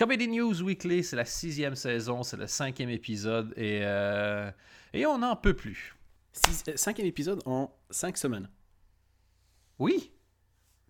[0.00, 4.50] Comedy News Weekly, c'est la sixième saison, c'est le cinquième épisode et, euh,
[4.94, 5.94] et on n'en peut plus.
[6.32, 8.48] Six- euh, cinquième épisode en cinq semaines.
[9.78, 10.10] Oui.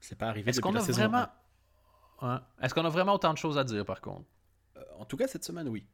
[0.00, 2.40] C'est pas arrivé Est-ce depuis qu'on la a saison vraiment.
[2.62, 4.26] Est-ce qu'on a vraiment autant de choses à dire par contre?
[4.76, 5.84] Euh, En tout cas, cette semaine, oui.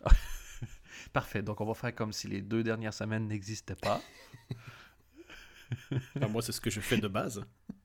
[1.12, 1.42] Parfait.
[1.42, 4.00] Donc on va faire comme si les deux dernières semaines n'existaient pas.
[6.16, 7.44] Enfin, moi, c'est ce que je fais de base.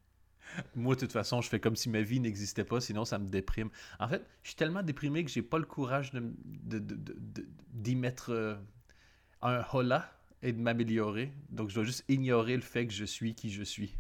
[0.76, 3.28] Moi, de toute façon, je fais comme si ma vie n'existait pas, sinon ça me
[3.28, 3.70] déprime.
[4.00, 7.48] En fait, je suis tellement déprimé que j'ai pas le courage m- de- de- de-
[7.74, 8.56] d'y mettre euh,
[9.42, 11.34] un hola et de m'améliorer.
[11.50, 13.96] Donc, je dois juste ignorer le fait que je suis qui je suis.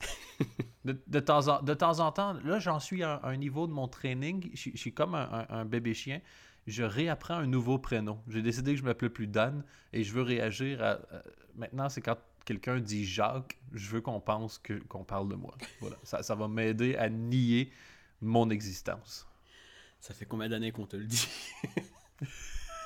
[0.84, 3.72] de, de temps en, de temps en temps, là, j'en suis à un, niveau de
[3.72, 4.50] mon training.
[4.54, 6.20] Je, suis- je suis comme un, un- un bébé chien.
[6.66, 8.20] Je réapprends un nouveau prénom.
[8.28, 10.90] J'ai décidé que je m'appelais plus Dan et je veux réagir à.
[10.92, 11.22] à-
[11.56, 15.54] maintenant, c'est quand quelqu'un dit Jacques, je veux qu'on pense que, qu'on parle de moi.
[15.80, 15.96] Voilà.
[16.02, 17.72] Ça, ça va m'aider à nier
[18.20, 19.26] mon existence.
[20.00, 21.28] Ça fait combien d'années qu'on te le dit?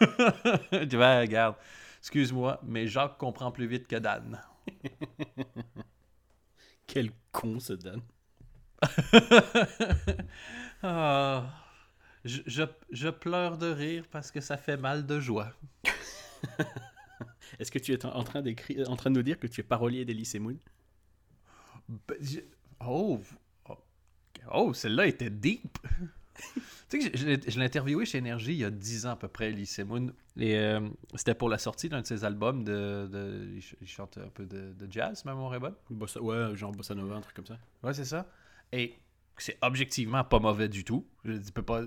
[0.91, 1.57] Tu vois, regarde.
[2.01, 4.41] Excuse-moi, mais Jacques comprend plus vite que Dan.
[6.87, 8.03] Quel con ce Dan.
[10.87, 11.47] Ah,
[12.27, 15.51] je, je, je pleure de rire parce que ça fait mal de joie.
[17.59, 18.43] Est-ce que tu es en train,
[18.87, 20.57] en train de nous dire que tu es parolier d'Elysée Moon
[21.89, 22.41] Ben, je-
[22.87, 23.21] Oh,
[23.69, 23.79] oh,
[24.53, 25.79] oh, celle-là était deep.
[26.89, 29.07] tu sais que je, je l'ai- je l'ai interviewé chez Énergie il y a 10
[29.07, 30.13] ans à peu près, Lee Moon.
[30.37, 30.81] Et euh,
[31.15, 32.65] c'était pour la sortie d'un de ses albums.
[32.65, 35.75] De, de- il, ch- il chante un peu de, de jazz, même mon bonne?
[35.91, 37.59] Bossa, Ouais, genre Bossa Nova, un truc comme ça.
[37.83, 38.29] Ouais, c'est ça.
[38.73, 38.99] Et
[39.39, 41.07] c'est objectivement pas mauvais du tout.
[41.25, 41.83] Je peux pas.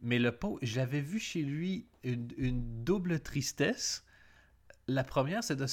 [0.00, 4.04] Mais le pot, j'avais vu chez lui une, une double tristesse.
[4.94, 5.66] La première, c'est de.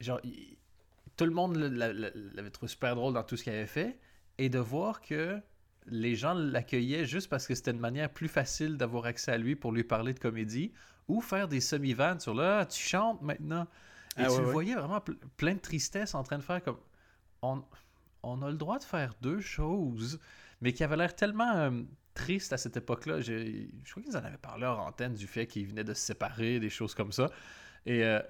[0.00, 0.56] Genre, il-
[1.16, 3.98] tout le monde l'a- l'a- l'avait trouvé super drôle dans tout ce qu'il avait fait.
[4.38, 5.40] Et de voir que
[5.86, 9.56] les gens l'accueillaient juste parce que c'était une manière plus facile d'avoir accès à lui
[9.56, 10.72] pour lui parler de comédie
[11.08, 13.66] ou faire des semi-vannes sur là, tu chantes maintenant.
[14.16, 14.52] Et Ah tu ouais, le ouais.
[14.52, 16.78] voyais vraiment ple- plein de tristesse en train de faire comme.
[17.42, 17.64] On,
[18.22, 20.20] on a le droit de faire deux choses,
[20.60, 21.82] mais qui avait l'air tellement euh,
[22.18, 23.20] triste à cette époque-là.
[23.20, 26.60] Je crois qu'ils en avaient parlé hors antenne du fait qu'ils venaient de se séparer,
[26.60, 27.30] des choses comme ça.
[27.86, 28.20] Et euh,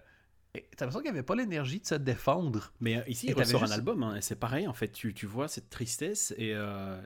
[0.52, 2.72] t'as l'impression qu'il n'y avait pas l'énergie de se défendre.
[2.80, 5.26] Mais euh, ici, il ressort juste- un album, hein, c'est pareil, en fait, tu, tu
[5.26, 7.00] vois cette tristesse, et euh,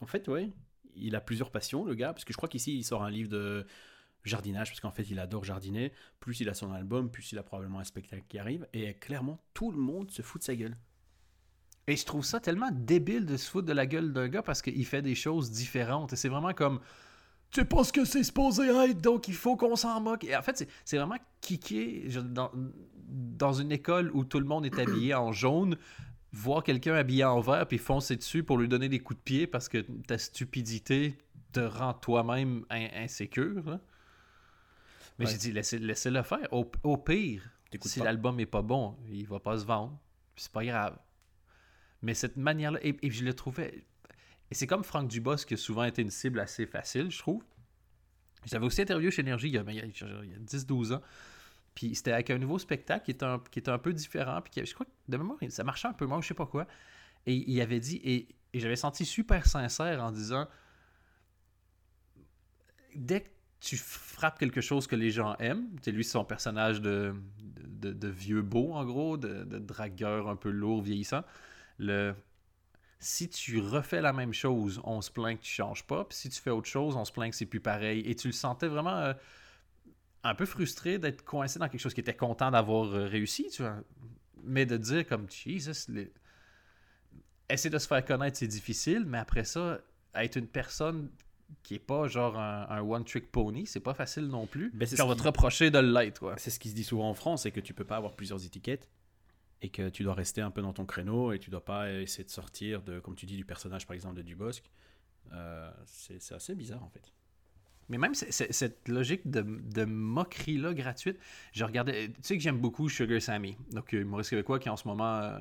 [0.00, 0.50] en fait, ouais,
[0.94, 3.28] il a plusieurs passions, le gars, parce que je crois qu'ici, il sort un livre
[3.28, 3.66] de
[4.24, 7.42] jardinage, parce qu'en fait, il adore jardiner, plus il a son album, plus il a
[7.42, 10.76] probablement un spectacle qui arrive, et clairement, tout le monde se fout de sa gueule.
[11.88, 14.62] Et je trouve ça tellement débile de se foutre de la gueule d'un gars parce
[14.62, 16.12] qu'il fait des choses différentes.
[16.12, 16.78] Et c'est vraiment comme.
[17.50, 20.22] Tu sais pas ce que c'est supposé être, donc il faut qu'on s'en moque.
[20.24, 22.50] Et en fait, c'est- vraiment kické je- dans,
[23.08, 25.78] dans une école où tout le monde est habillé en jaune,
[26.30, 29.46] voir quelqu'un habillé en vert puis foncer dessus pour lui donner des coups de pied
[29.46, 31.16] parce que ta stupidité
[31.52, 33.80] te rend toi-même in- insécure.
[35.18, 35.32] Mais Ouais.
[35.32, 36.46] j'ai dit, laissez- laissez-le faire.
[36.52, 37.42] Au, au pire,
[37.80, 39.98] si l'album est pas bon, il va pas se vendre.
[40.36, 40.98] C'est pas grave.
[42.02, 43.84] Mais cette manière-là, et, je le trouvais.
[44.50, 47.42] Et c'est comme Franck Dubos qui a souvent été une cible assez facile, je trouve.
[48.46, 50.92] J'avais aussi interviewé chez Énergie il y a, il y a- il y a 10-12
[50.92, 51.02] ans.
[51.74, 54.40] Puis c'était avec un nouveau spectacle qui était un, qui était un peu différent.
[54.40, 56.46] Puis qui- je crois que de mémoire, ça marchait un peu moins, je sais pas
[56.46, 56.66] quoi.
[57.26, 60.48] Et il avait dit, et, j'avais senti super sincère en disant
[62.94, 63.28] dès que
[63.60, 68.42] tu frappes quelque chose que les gens aiment, tu lui, son personnage de, de, vieux
[68.42, 71.22] beau, en gros, de dragueur un peu lourd, vieillissant.
[71.78, 72.14] Le...
[73.00, 76.04] Si tu refais la même chose, on se plaint que tu changes pas.
[76.04, 78.00] Puis si tu fais autre chose, on se plaint que c'est plus pareil.
[78.00, 79.12] Et tu le sentais vraiment euh,
[80.24, 83.62] un peu frustré d'être coincé dans quelque chose qui était content d'avoir euh, réussi, tu
[83.62, 83.76] vois.
[84.42, 86.12] Mais de dire comme Jesus, les...
[87.48, 89.78] essayer de se faire connaître, c'est difficile, mais après ça,
[90.14, 91.10] être une personne
[91.62, 94.70] qui est pas genre un, un one-trick pony, c'est pas facile non plus.
[94.74, 96.34] Ben, on va te reprocher de l'être, quoi.
[96.36, 98.44] C'est ce qui se dit souvent en France, c'est que tu peux pas avoir plusieurs
[98.44, 98.88] étiquettes
[99.62, 102.24] et que tu dois rester un peu dans ton créneau et tu dois pas essayer
[102.24, 104.64] de sortir de, comme tu dis, du personnage par exemple de Dubosc.
[105.32, 107.12] Euh, c'est assez bizarre en fait.
[107.88, 111.18] Mais même cette logique de, de moquerie-là gratuite,
[111.52, 112.08] je regardais.
[112.08, 115.20] Tu sais que j'aime beaucoup Sugar Sammy, donc euh, humoriste québécois qui en ce moment,
[115.20, 115.38] euh,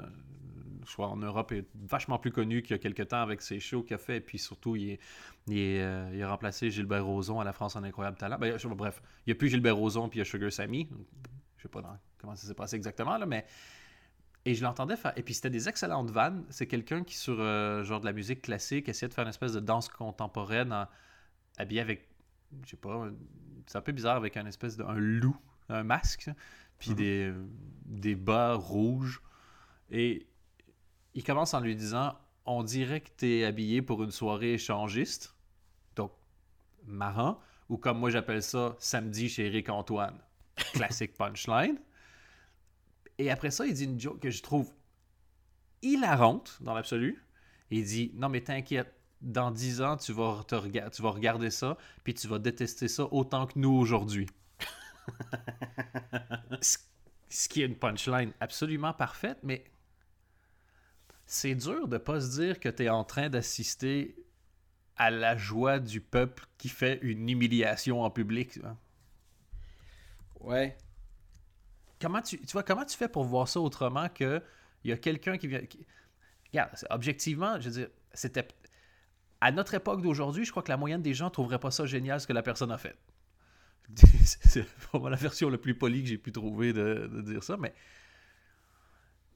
[0.86, 3.84] soit en Europe, est vachement plus connu qu'il y a quelques temps avec ses shows
[3.84, 4.18] qu'il a fait.
[4.18, 5.00] Et puis surtout, il, est,
[5.48, 8.38] il, euh, il a remplacé Gilbert Rozon à la France en incroyable talent.
[8.40, 10.88] Ben, bref, il n'y a plus Gilbert Rozon puis il y a Sugar Sammy.
[11.58, 13.46] Je sais pas comment ça s'est passé exactement, là, mais.
[14.48, 15.12] Et je l'entendais faire.
[15.18, 16.46] Et puis c'était des excellentes vannes.
[16.50, 19.52] C'est quelqu'un qui, sur euh, genre de la musique classique, essayait de faire une espèce
[19.54, 20.88] de danse contemporaine en-
[21.58, 22.08] habillé avec
[22.64, 23.10] je sais pas,
[23.66, 25.36] c'est un peu bizarre avec un espèce de un loup,
[25.68, 26.30] un masque,
[26.80, 26.96] puis Mhm.
[26.96, 27.34] des,
[27.86, 29.22] des bas rouges.
[29.92, 30.28] Et
[31.14, 35.34] il commence en lui disant On dirait que t'es habillé pour une soirée échangiste.
[36.86, 40.18] marrant, ou comme moi j'appelle ça, samedi chez Eric Antoine.
[40.74, 41.78] Classique punchline.
[43.20, 44.72] Et après ça, il dit une joke que je trouve
[45.82, 47.24] hilarante dans l'absolu.
[47.72, 51.50] Il dit Non, mais t'inquiète, dans 10 ans, tu vas, te rega- tu vas regarder
[51.50, 54.28] ça, puis tu vas détester ça autant que nous aujourd'hui.
[56.62, 59.64] ce, qui est une punchline absolument parfaite, mais
[61.26, 64.16] c'est dur de pas se dire que tu es en train d'assister
[64.96, 68.60] à la joie du peuple qui fait une humiliation en public.
[68.64, 68.78] hein.
[70.40, 70.78] Ouais.
[72.02, 74.42] Comment tu, tu vois, comment tu fais pour voir ça autrement que
[74.84, 75.62] il y a quelqu'un qui vient.
[75.62, 75.86] qui-
[76.52, 78.48] Regarde, objectivement, je veux dire, c'était.
[79.42, 81.86] À notre époque d'aujourd'hui, je crois que la moyenne des gens ne trouveraient pas ça
[81.86, 82.98] génial ce que la personne a fait.
[84.24, 87.56] c'est vraiment la version la plus polie que j'ai pu trouver de, de dire ça,
[87.58, 87.74] mais.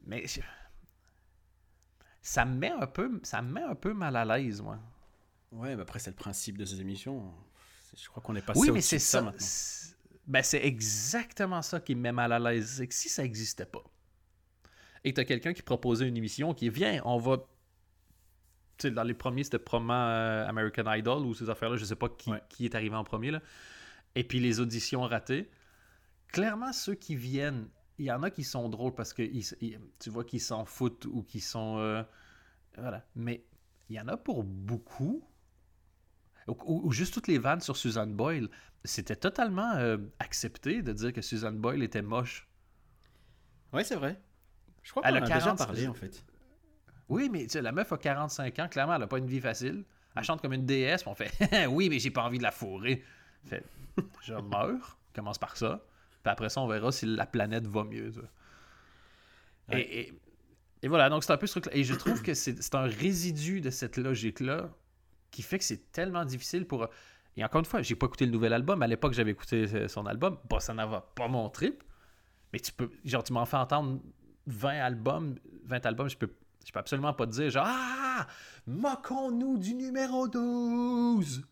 [0.05, 0.25] Mais.
[0.27, 0.41] je-
[2.21, 4.79] Ça me met un peu, ça me met un peu mal à l'aise, moi.
[5.51, 7.33] Ouais, mais après, c'est le principe de ces émissions.
[7.97, 9.21] Je crois qu'on est passé Oui, mais c'est de ça.
[10.31, 12.75] Ben, c'est exactement ça qui me met mal à l'aise.
[12.77, 13.83] C'est que si ça n'existait pas,
[15.03, 17.37] et que tu as quelqu'un qui proposait une émission qui vient, on va.
[18.77, 21.95] Tu sais, dans les premiers, c'était probablement euh, American Idol ou ces affaires-là, je sais
[21.97, 22.41] pas qui, Ouais.
[22.47, 23.31] qui est arrivé en premier.
[23.31, 23.41] Là.
[24.15, 25.49] Et puis les auditions ratées.
[26.29, 27.67] Clairement, ceux qui viennent,
[27.97, 30.63] il y en a qui sont drôles parce que ils- ils- tu vois qu'ils s'en
[30.63, 31.77] foutent ou qui sont.
[31.79, 32.03] euh,
[32.77, 33.05] voilà.
[33.15, 33.43] Mais
[33.89, 35.23] il y en a pour beaucoup.
[36.47, 38.49] Ou, juste toutes les vannes sur Suzanne Boyle.
[38.83, 42.47] C'était totalement euh, accepté de dire que Suzanne Boyle était moche.
[43.73, 44.19] Ouais, c'est vrai.
[44.83, 46.25] Je crois qu'on a en a déjà 40 parlé, en fait.
[47.09, 49.39] Oui, mais tu sais, la meuf a 45 ans, clairement, elle a pas une vie
[49.41, 49.83] facile.
[50.15, 51.31] Elle chante comme une déesse, on fait
[51.67, 53.03] Oui, mais j'ai pas envie de la fourrer.
[53.45, 53.63] Fait
[54.23, 55.81] Je meurs, commence par ça.
[56.23, 58.11] Puis après ça, on verra si la planète va mieux.
[59.69, 59.81] Et, Ouais.
[59.81, 60.13] et-
[60.83, 61.75] et voilà, donc c'est un peu ce truc-là.
[61.77, 64.69] Et je trouve que c'est un résidu de cette logique-là
[65.31, 66.87] qui fait que c'est tellement difficile pour.
[67.37, 68.81] Et encore une fois, j'ai pas écouté le nouvel album.
[68.83, 70.37] À l'époque, j'avais écouté euh, son album.
[70.49, 71.83] Bossa Nova, pas mon trip.
[72.53, 72.91] Mais tu peux.
[73.05, 74.01] Genre, tu m'en fais entendre
[74.47, 75.35] 20 albums.
[75.65, 76.29] 20 albums, je peux,
[76.65, 78.27] je peux absolument pas te dire genre Ah!
[78.67, 81.43] Moquons-nous du numéro 12!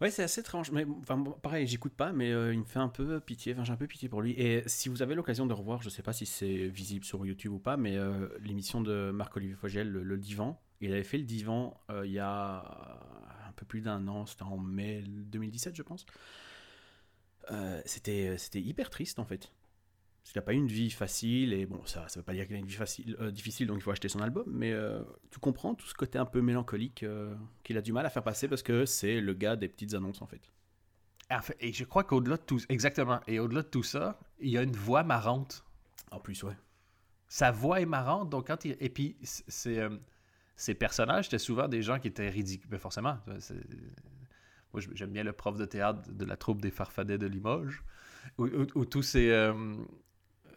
[0.00, 0.72] Ouais, c'est assez étrange.
[0.72, 3.52] Mais enfin, pareil, j'écoute pas, mais euh, il me fait un peu pitié.
[3.52, 4.32] Enfin, j'ai un peu pitié pour lui.
[4.32, 7.52] Et si vous avez l'occasion de revoir, je sais pas si c'est visible sur YouTube
[7.52, 11.24] ou pas, mais euh, l'émission de Marc-Olivier Fogel, le, le Divan, il avait fait le
[11.24, 12.64] Divan euh, il y a
[13.48, 16.06] un peu plus d'un an, c'était en mai 2017, je pense.
[17.50, 19.52] Euh, c'était c'était hyper triste en fait.
[20.22, 22.46] Parce qu'il n'a pas eu une vie facile, et bon, ça ça veut pas dire
[22.46, 25.02] qu'il a une vie facile, euh, difficile, donc il faut acheter son album, mais euh,
[25.30, 28.22] tu comprends tout ce côté un peu mélancolique euh, qu'il a du mal à faire
[28.22, 30.48] passer parce que c'est le gars des petites annonces en fait.
[31.60, 34.62] Et je crois qu'au-delà de tout exactement, et au-delà de tout ça, il y a
[34.62, 35.64] une voix marrante.
[36.10, 36.56] En plus, ouais.
[37.26, 38.76] Sa voix est marrante, donc quand il.
[38.80, 39.88] Et puis, c'est.
[40.56, 42.68] Ces personnages, c'était souvent des gens qui étaient ridicules.
[42.70, 43.18] Mais forcément.
[43.40, 43.54] c'est-
[44.72, 47.82] Moi, j'aime bien le prof de théâtre de la troupe des Farfadets de Limoges,
[48.38, 49.30] où, où- où tous ces.
[49.30, 49.74] euh,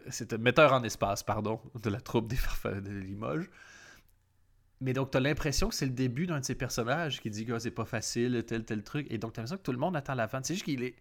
[0.08, 3.50] C'était metteur en espace, pardon, de la troupe des Farfadets de Limoges.
[4.80, 7.44] Mais donc, tu as l'impression que c'est le début d'un de ces personnages qui dit
[7.44, 9.06] que c'est pas facile, tel, tel truc.
[9.10, 10.40] Et donc, tu as l'impression que tout le monde attend la fin.
[10.44, 10.94] C'est juste qu'il est.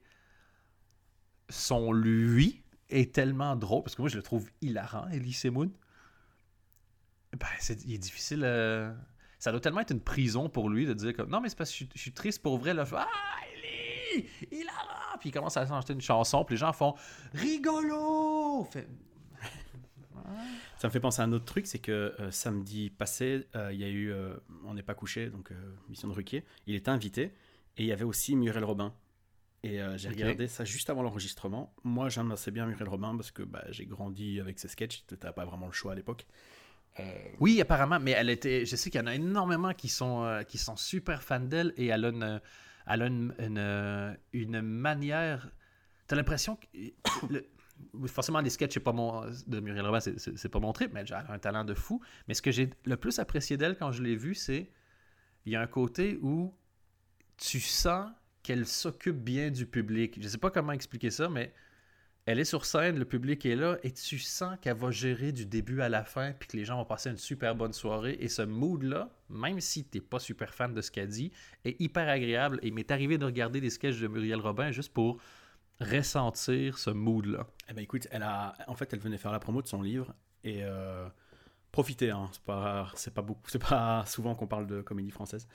[1.50, 5.72] Son lui est tellement drôle, parce que moi, je le trouve hilarant, Elise Moon.
[7.40, 8.42] Ben, c'est, il est difficile.
[8.44, 8.94] euh,
[9.40, 11.70] Ça doit tellement être une prison pour lui de dire comme non, mais c'est parce
[11.70, 12.74] que je, suis- je suis triste pour vrai.
[12.74, 12.86] Là.
[12.86, 13.08] Je ah,
[14.14, 15.18] Ellie, hilarant.
[15.20, 16.96] Puis il commence à chanter une chanson, puis les gens font
[17.34, 18.66] rigolo.
[18.72, 18.88] Fait,
[20.78, 23.80] Ça me fait penser à un autre truc, c'est que euh, samedi passé, euh, il
[23.80, 24.14] y a eu
[24.66, 25.52] On n'est pas couché, donc
[25.90, 26.44] mission de Ruquier.
[26.68, 27.34] Il était invité,
[27.78, 28.94] et il y avait aussi Muriel Robin.
[29.64, 31.74] Et euh, j'ai regardé ça juste avant l'enregistrement.
[31.84, 35.06] Moi, j'aime assez bien Muriel Robin parce que bah, j'ai grandi avec ses sketchs.
[35.08, 36.28] Tu n'as pas vraiment le choix à l'époque.
[37.00, 37.04] Euh,
[37.40, 38.66] Oui, apparemment, mais elle était.
[38.66, 41.74] Je sais qu'il y en a énormément qui sont, euh, qui sont super fans d'elle
[41.78, 42.42] et elle a une,
[42.88, 45.50] elle a une, une, manière.
[46.08, 47.38] T'as l'impression que.
[48.08, 51.32] forcément, les sketchs pas mon, de Muriel Robin, c'est pas mon trip, mais elle a
[51.32, 52.02] un talent de fou.
[52.28, 54.72] Mais ce que j'ai le plus apprécié d'elle quand je l'ai vue, c'est.
[55.46, 56.56] Il y a un côté où
[57.38, 58.10] tu sens
[58.42, 60.18] qu'elle s'occupe bien du public.
[60.20, 61.54] Je sais pas comment expliquer ça, mais
[62.26, 65.46] elle est sur scène, le public est là, et tu sens qu'elle va gérer du
[65.46, 68.18] début à la fin, puis que les gens vont passer une super bonne soirée.
[68.20, 71.32] Et ce mood-là, même si t'es pas super fan de ce qu'elle dit,
[71.66, 72.60] est hyper agréable.
[72.64, 75.22] Et il m'est arrivé de regarder des sketchs de Muriel Robin juste pour
[75.80, 77.46] ressentir ce mood-là.
[77.70, 80.16] Eh ben écoute, elle a, en fait, elle venait faire la promo de son livre
[80.44, 81.08] et euh,
[81.72, 85.48] profitez, hein, c'est pas, c'est pas beaucoup, c'est pas souvent qu'on parle de comédie française.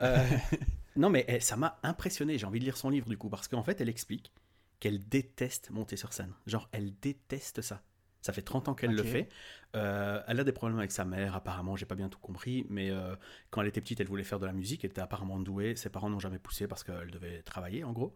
[0.00, 0.24] Euh,
[0.96, 2.38] non, mais eh, ça m'a impressionné.
[2.38, 4.32] J'ai envie de lire son livre du coup parce qu'en fait, elle explique
[4.80, 6.32] qu'elle déteste monter sur scène.
[6.46, 7.82] Genre, elle déteste ça.
[8.22, 9.28] Ça fait 30 ans qu'elle le fait.
[9.76, 12.90] Euh, elle a des problèmes avec sa mère, apparemment, j'ai pas bien tout compris, mais
[12.90, 13.14] euh,
[13.50, 15.76] quand elle était petite, elle voulait faire de la musique, elle était apparemment douée.
[15.76, 18.14] Ses parents n'ont jamais poussé parce qu'elle devait travailler, en gros.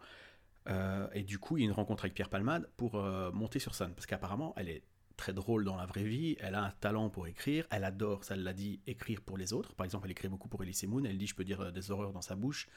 [0.68, 2.96] Euh, et du coup, il y a une rencontre avec Pierre Palmade pour
[3.32, 4.82] monter sur scène, parce qu'apparemment, elle est
[5.16, 8.34] très drôle dans la vraie vie, elle a un talent pour écrire, elle adore, ça
[8.34, 9.74] elle l'a dit, écrire pour les autres.
[9.74, 12.12] Par exemple, elle écrit beaucoup pour Elise Moon, elle dit je peux dire des horreurs
[12.12, 12.68] dans sa bouche.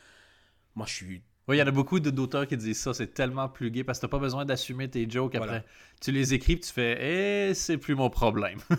[0.75, 3.47] Moi, je suis Oui, il y en a beaucoup d'auteurs qui disent ça, c'est tellement
[3.47, 5.63] plus gay parce que t'as pas besoin d'assumer tes jokes après.
[6.01, 8.59] Tu les écris, tu fais Eh, c'est plus mon problème.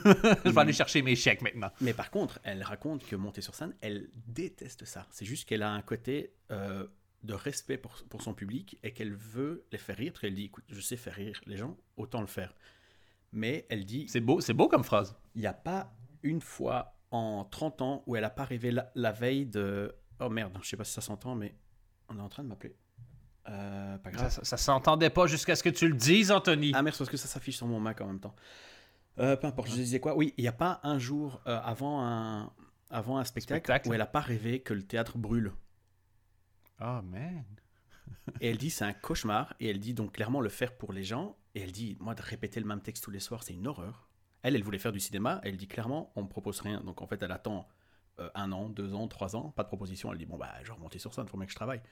[0.45, 1.71] Je vais aller chercher mes chèques maintenant.
[1.81, 5.07] Mais par contre, elle raconte que monter sur scène, elle déteste ça.
[5.11, 6.87] C'est juste qu'elle a un côté euh,
[7.23, 10.13] de respect pour, pour son public et qu'elle veut les faire rire.
[10.21, 12.55] Qu'elle dit, écoute, je sais faire rire les gens, autant le faire.
[13.33, 15.17] Mais elle dit, C'est beau, c'est beau comme phrase.
[15.35, 18.91] il n'y a pas une fois en 30 ans où elle n'a pas rêvé la,
[18.95, 19.95] la veille de...
[20.21, 21.55] Oh merde, je sais pas si ça s'entend, mais
[22.09, 22.75] on est en train de m'appeler.
[23.49, 24.31] Euh, pas Ça, grave.
[24.31, 26.73] ça, ça s'entendait pas jusqu'à ce que tu le dises, Anthony.
[26.75, 28.35] Ah merde, parce que ça s'affiche sur mon Mac en même temps.
[29.19, 30.17] Euh, peu importe, je disais quoi?
[30.17, 32.53] Oui, il n'y a pas un jour euh, avant, un,
[32.91, 33.89] avant un spectacle, Spectacle.
[33.89, 35.53] où elle n'a pas rêvé que le théâtre brûle.
[36.81, 37.45] Oh, man.
[38.41, 39.55] Et elle dit c'est un cauchemar.
[39.61, 41.37] Et elle dit donc clairement le faire pour les gens.
[41.55, 44.09] Et elle dit moi de répéter le même texte tous les soirs c'est une horreur.
[44.43, 45.41] Elle, elle voulait faire du cinéma.
[45.43, 46.81] Elle dit clairement on me propose rien.
[46.83, 47.67] Donc en fait elle attend
[48.21, 50.13] euh, un an, deux ans, trois ans, pas de proposition.
[50.13, 51.83] Elle dit bon bah je vais remonter sur scène, faut bien que je travaille.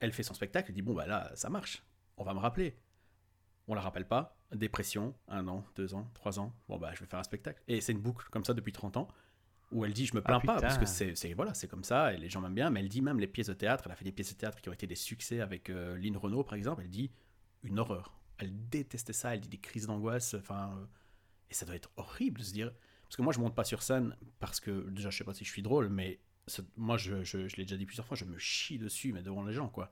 [0.00, 0.70] Elle fait son spectacle.
[0.70, 1.84] Elle dit bon bah là ça marche.
[2.16, 2.78] On va me rappeler.
[3.68, 4.38] On la rappelle pas.
[4.54, 6.54] Dépression, un an, deux ans, trois ans.
[6.68, 7.62] Bon bah je vais faire un spectacle.
[7.68, 9.08] Et c'est une boucle comme ça depuis 30 ans
[9.72, 12.12] où elle dit je me plains Ah, pas parce que c'est voilà c'est comme ça
[12.12, 13.96] et les gens m'aiment bien mais elle dit même les pièces de théâtre elle a
[13.96, 16.54] fait des pièces de théâtre qui ont été des succès avec euh, Lynn Renault par
[16.54, 17.10] exemple elle dit
[17.62, 20.86] une horreur elle déteste ça elle dit des crises d'angoisse enfin euh,
[21.50, 22.72] et ça doit être horrible de se dire
[23.08, 25.44] parce que moi je monte pas sur scène parce que déjà je sais pas si
[25.44, 26.20] je suis drôle mais
[26.76, 29.44] moi je, je, je l'ai déjà dit plusieurs fois je me chie dessus mais devant
[29.44, 29.90] les gens quoi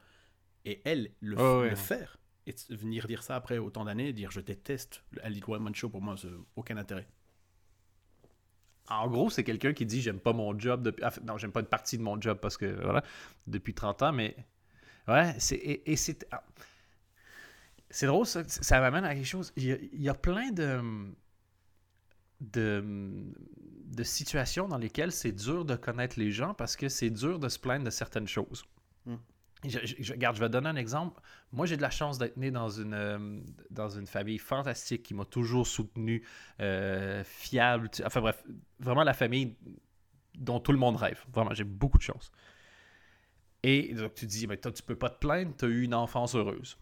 [0.65, 1.71] et elle le, Ouais, ouais.
[1.71, 5.63] le faire et venir dire ça après autant d'années dire je déteste elle dit one
[5.63, 7.09] man show pour moi c'est aucun intérêt
[8.89, 11.03] En gros, c'est quelqu'un qui dit j'aime pas mon job depuis.
[11.05, 13.03] ah, non, j'aime pas une partie de mon job parce que voilà,
[13.47, 14.37] depuis 30 ans, mais
[15.09, 16.45] ouais, c'est et, et c'est ah.
[17.91, 19.53] c'est drôle ça, ça m'amène à quelque chose.
[19.57, 20.81] Il y a, il y a plein de
[22.41, 23.33] de
[23.87, 27.49] de situations dans lesquelles c'est dur de connaître les gens parce que c'est dur de
[27.49, 28.65] se plaindre de certaines choses.
[29.07, 29.15] Mm.
[29.67, 31.21] Je, je- regarde, je vais te donner un exemple.
[31.53, 35.15] Moi, j'ai de la chance d'être né dans une, euh, dans une famille fantastique qui
[35.15, 36.25] m'a toujours soutenu,
[36.61, 37.89] euh, fiable.
[37.91, 38.43] tu- Enfin bref,
[38.81, 39.57] vraiment la famille
[40.37, 41.25] dont tout le monde rêve.
[41.33, 42.33] Vraiment, j'ai beaucoup de chance.
[43.63, 45.83] Et donc, tu te dis, mais toi, tu peux pas te plaindre, tu as eu
[45.83, 46.77] une enfance heureuse.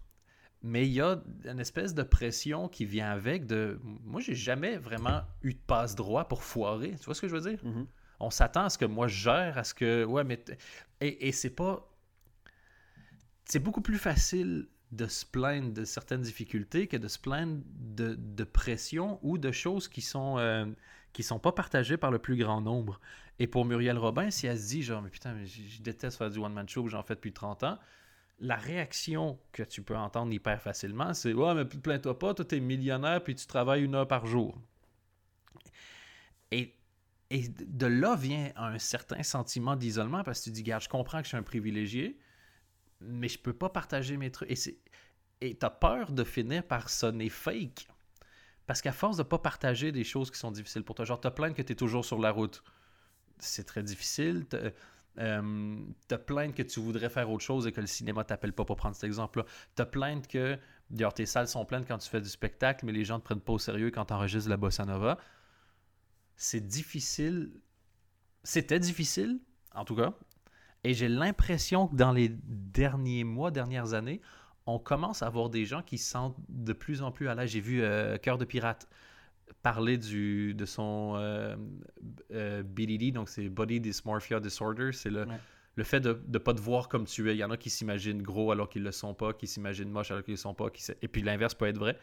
[0.62, 3.80] Mais il y a une espèce de pression qui vient avec de...
[4.04, 6.94] Moi, j'ai jamais vraiment eu de passe droit pour foirer.
[6.98, 7.58] Tu vois ce que je veux dire?
[7.64, 7.86] Mhm.
[8.20, 10.04] On s'attend à ce que moi je gère, à ce que.
[10.04, 10.44] Ouais, mais.
[11.00, 11.88] Et, et c'est pas.
[13.44, 18.14] C'est beaucoup plus facile de se plaindre de certaines difficultés que de se plaindre de,
[18.14, 20.38] de pression ou de choses qui sont.
[20.38, 20.66] euh,
[21.12, 22.98] qui sont pas partagées par le plus grand nombre.
[23.38, 26.16] Et pour Muriel Robin, si elle se dit genre, mais putain, mais je, je déteste
[26.16, 27.78] faire du one-man show, j'en fais depuis 30 ans,
[28.38, 32.60] la réaction que tu peux entendre hyper facilement, c'est Ouais, mais plains-toi pas, toi t'es
[32.60, 34.58] millionnaire puis tu travailles une heure par jour.
[36.50, 36.74] Et
[37.48, 41.24] de là vient un certain sentiment d'isolement parce que tu dis, regarde, je comprends que
[41.24, 42.18] je suis un privilégié,
[43.00, 44.50] mais je peux pas partager mes trucs.
[45.40, 47.88] Et t'as peur de finir par sonner fake.
[48.66, 51.28] Parce qu'à force de pas partager des choses qui sont difficiles pour toi, genre te
[51.28, 52.62] plaindre que tu es toujours sur la route,
[53.38, 54.46] c'est très difficile.
[55.18, 55.76] Euh,
[56.08, 58.76] te plaindre que tu voudrais faire autre chose et que le cinéma t'appelle pas pour
[58.76, 59.44] prendre cet exemple-là.
[59.74, 60.58] Te plaindre que
[60.94, 63.40] genre, tes salles sont pleines quand tu fais du spectacle, mais les gens te prennent
[63.40, 65.18] pas au sérieux quand tu enregistres la bossa nova
[66.42, 67.52] c'est difficile.
[68.42, 69.38] C'était difficile,
[69.74, 70.12] en tout cas.
[70.84, 74.20] Et j'ai l'impression que dans les derniers mois, dernières années,
[74.66, 77.50] on commence à avoir des gens qui se sentent de plus en plus à l'aise.
[77.50, 78.88] J'ai vu euh, Cœur de Pirate
[79.62, 81.56] parler du, de son euh,
[82.32, 84.90] euh, BDD, donc c'est Body Dysmorphia Disorder.
[84.92, 85.38] C'est le, Ouais.
[85.76, 87.34] le fait de ne pas te voir comme tu es.
[87.34, 89.90] Il y en a qui s'imaginent gros alors qu'ils ne le sont pas, qui s'imaginent
[89.90, 90.70] moches alors qu'ils ne le sont pas.
[90.70, 91.98] Qui Et puis l'inverse peut être vrai.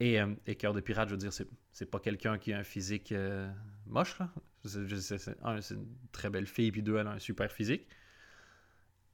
[0.00, 2.58] Et, euh, et Cœur de Pirate, je veux dire, c'est, c'est pas quelqu'un qui a
[2.58, 3.50] un physique euh,
[3.86, 4.30] moche, là.
[4.64, 7.86] C'est, un, c'est une très belle fille, puis deux, elle a un super physique.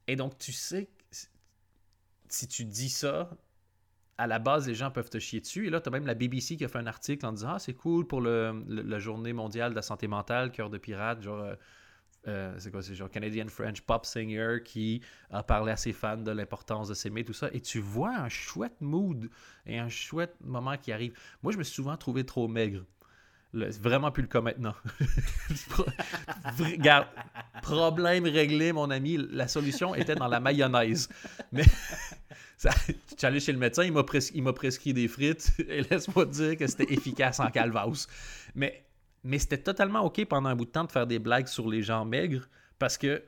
[0.06, 0.88] Et donc, tu sais,
[2.28, 3.30] si tu dis ça,
[4.18, 5.66] à la base, les gens peuvent te chier dessus.
[5.66, 7.58] Et là, tu as même la BBC qui a fait un article en disant Ah,
[7.58, 11.40] c'est cool pour la journée mondiale de la santé mentale, Cœur de Pirate, genre.
[11.40, 11.54] euh,
[12.26, 16.16] euh, c'est quoi, c'est genre Canadian French pop singer qui a parlé à ses fans
[16.16, 17.50] de l'importance de s'aimer, tout ça.
[17.52, 19.28] Et tu vois un chouette mood
[19.66, 21.12] et un chouette moment qui arrive.
[21.42, 22.84] Moi, je me suis souvent trouvé trop maigre.
[23.54, 24.74] Le- C'est vraiment plus le cas maintenant.
[26.58, 27.06] Regarde,
[27.62, 29.16] problème réglé, mon ami.
[29.30, 31.08] La solution était dans la mayonnaise.
[31.52, 31.64] Mais
[32.56, 35.52] Ça- Je suis allé chez le médecin, il m'a pres- il m'a prescrit des frites,
[35.68, 38.06] et laisse-moi te dire que c'était efficace en calvasse.
[38.54, 38.84] Mais,
[39.24, 41.82] mais c'était totalement OK pendant un bout de temps de faire des blagues sur les
[41.82, 43.22] gens maigres, parce que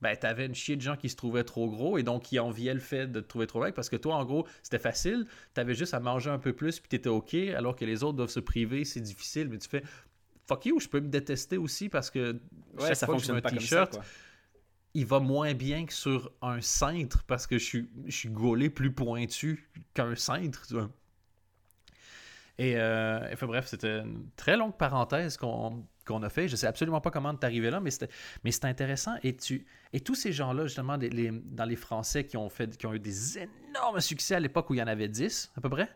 [0.00, 2.74] ben, t'avais une chier de gens qui se trouvaient trop gros, et donc qui enviaient
[2.74, 5.74] le fait de te trouver trop maigre, parce que toi, en gros, c'était facile, t'avais
[5.74, 8.40] juste à manger un peu plus, puis t'étais OK, alors que les autres doivent se
[8.40, 9.82] priver, c'est difficile, mais tu fais...
[10.46, 13.26] Fuck you, je peux me détester aussi parce que Ouais, chaque ça fois que je
[13.28, 13.98] fonctionne mets pas un t-shirt,
[14.92, 18.68] il va moins bien que sur un cintre parce que je suis, je suis gaulé
[18.68, 20.66] plus pointu qu'un cintre.
[20.66, 20.90] tu vois.
[22.58, 26.48] Et euh, enfin, bref, c'était une très longue parenthèse qu'on qu'on a fait.
[26.48, 28.08] Je sais absolument pas comment t'es arrivé là, mais c'était
[28.44, 29.14] mais c'était intéressant.
[29.22, 32.76] Et, tu, et tous ces gens-là, justement, les- les- dans les Français qui ont, fait,
[32.76, 35.60] qui ont eu des énormes succès à l'époque où il y en avait 10, à
[35.60, 35.88] peu près,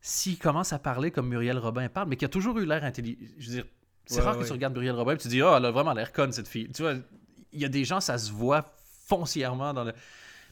[0.00, 3.18] s'ils commencent à parler comme Muriel Robin parle, mais qui a toujours eu l'air intelligent.
[3.38, 3.64] Je veux dire,
[4.06, 4.42] c'est Ouais, rare ouais.
[4.42, 6.48] que tu regardes Muriel Robin et tu dis, oh, elle a vraiment l'air conne, cette
[6.48, 6.68] fille.
[6.72, 6.94] Tu vois,
[7.52, 8.74] il y a des gens, ça se voit
[9.06, 9.92] foncièrement dans le.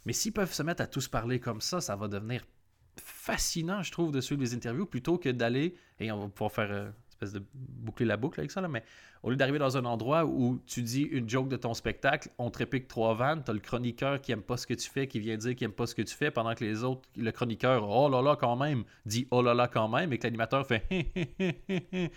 [0.05, 2.45] Mais s'ils peuvent se mettre à tous parler comme ça, ça va devenir
[2.97, 5.75] fascinant, je trouve, de suivre les interviews plutôt que d'aller.
[6.00, 8.82] Et on va pouvoir faire euh, espèce de boucler la boucle avec ça, là, mais
[9.22, 12.50] au lieu d'arriver dans un endroit où tu dis une joke de ton spectacle, on
[12.50, 15.18] te répique trois vannes, t'as le chroniqueur qui aime pas ce que tu fais, qui
[15.18, 17.88] vient dire qu'il aime pas ce que tu fais, pendant que les autres, le chroniqueur,
[17.88, 20.87] oh là là quand même, dit oh là là quand même, et que l'animateur fait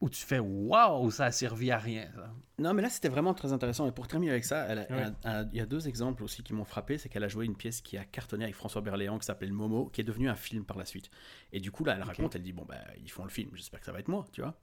[0.00, 2.10] où tu fais waouh, ça a servi à rien.
[2.14, 2.34] ça.
[2.58, 3.86] Non, mais là, c'était vraiment très intéressant.
[3.88, 5.04] Et pour terminer avec ça, elle a- Ouais.
[5.24, 6.98] elle a- il y a deux exemples aussi qui m'ont frappé.
[6.98, 9.54] C'est qu'elle a joué une pièce qui a cartonné avec François Berléand qui s'appelait Le
[9.54, 11.10] Momo, qui est devenu un film par la suite.
[11.52, 13.80] Et du coup, là, elle raconte, elle dit Bon, bah, ils font le film, j'espère
[13.80, 14.60] que ça va être moi, tu vois.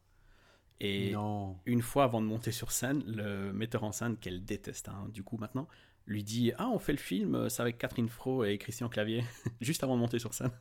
[0.79, 1.59] Et Non.
[1.65, 5.21] une fois avant de monter sur scène, le metteur en scène, qu'elle déteste, hein, du
[5.23, 5.67] coup, maintenant,
[6.07, 9.23] lui dit Ah, on fait le film, c'est avec Catherine Fro et Christian Clavier,
[9.61, 10.51] juste avant de monter sur scène.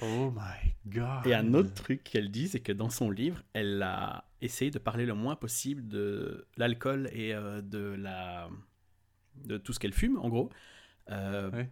[0.00, 1.26] Oh my god.
[1.26, 4.78] Et un autre truc qu'elle dit, c'est que dans son livre, elle a essayé de
[4.78, 8.48] parler le moins possible de l'alcool et euh, de la
[9.36, 10.50] de tout ce qu'elle fume, en gros,
[11.10, 11.70] euh, Ouais.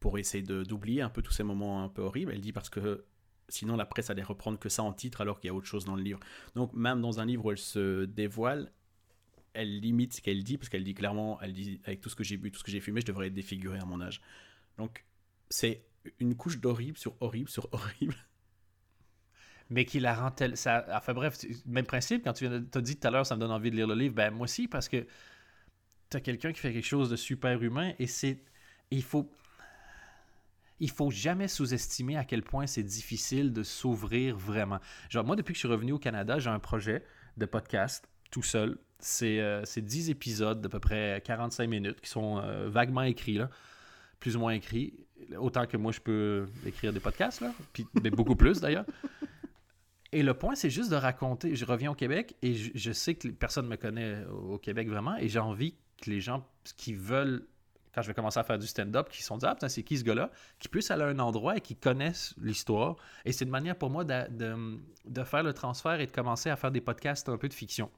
[0.00, 2.32] pour essayer d'oublier un peu tous ces moments un peu horribles.
[2.32, 3.04] Elle dit parce que
[3.48, 5.84] sinon la presse allait reprendre que ça en titre alors qu'il y a autre chose
[5.84, 6.20] dans le livre.
[6.54, 8.72] Donc même dans un livre où elle se dévoile,
[9.52, 12.24] elle limite ce qu'elle dit parce qu'elle dit clairement, elle dit avec tout ce que
[12.24, 14.20] j'ai bu, tout ce que j'ai fumé, je devrais être défiguré à mon âge.
[14.78, 15.04] Donc
[15.50, 15.84] c'est
[16.18, 18.16] une couche d'horrible sur horrible sur horrible.
[19.70, 20.56] mais qui la rend telle.
[20.56, 23.50] Ça, enfin bref, même principe, quand tu as dit tout à l'heure, ça me donne
[23.50, 25.06] envie de lire le livre, ben moi aussi, parce que
[26.10, 28.40] tu as quelqu'un qui fait quelque chose de super humain et c'est.
[28.90, 29.30] Il faut.
[30.80, 34.80] Il faut jamais sous-estimer à quel point c'est difficile de s'ouvrir vraiment.
[35.08, 37.04] Genre, moi, depuis que je suis revenu au Canada, j'ai un projet
[37.36, 38.76] de podcast tout seul.
[38.98, 43.38] C'est euh, c'est 10 épisodes d'à peu près 45 minutes qui sont euh, vaguement écrits,
[43.38, 43.50] là,
[44.18, 45.03] plus ou moins écrits.
[45.38, 48.84] Autant que moi, je peux écrire des podcasts, là, puis, mais beaucoup plus d'ailleurs.
[50.12, 51.56] Et le point, c'est juste de raconter.
[51.56, 55.16] Je reviens au Québec et je, sais que personne ne me connaît au Québec vraiment
[55.16, 57.48] et j'ai envie que les gens qui veulent,
[57.92, 59.98] quand je vais commencer à faire du stand-up, qui sont dit Ah, putain, c'est qui
[59.98, 60.30] ce gars-là?
[60.60, 62.94] Qui puissent aller à un endroit et qui connaissent l'histoire.
[63.24, 66.70] Et c'est une manière pour moi de faire le transfert et de commencer à faire
[66.70, 67.90] des podcasts un peu de fiction.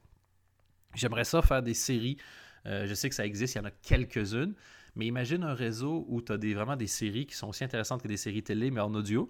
[0.95, 2.17] J'aimerais ça faire des séries.
[2.65, 4.55] Euh, je sais que ça existe, il y en a quelques-unes.
[4.97, 8.01] Mais imagine un réseau où tu as des, vraiment des séries qui sont aussi intéressantes
[8.01, 9.29] que des séries télé, mais en audio.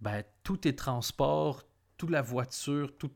[0.00, 1.62] Ben, tous tes transports,
[1.96, 3.12] toute la voiture, tout,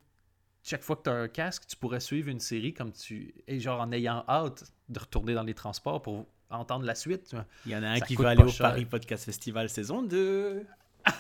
[0.63, 3.35] chaque fois que tu as un casque, tu pourrais suivre une série comme tu.
[3.49, 7.35] Et genre en ayant hâte de retourner dans les transports pour entendre la suite.
[7.67, 8.69] Il y en a un Ça qui va aller au cher.
[8.69, 10.65] Paris Podcast Festival saison 2.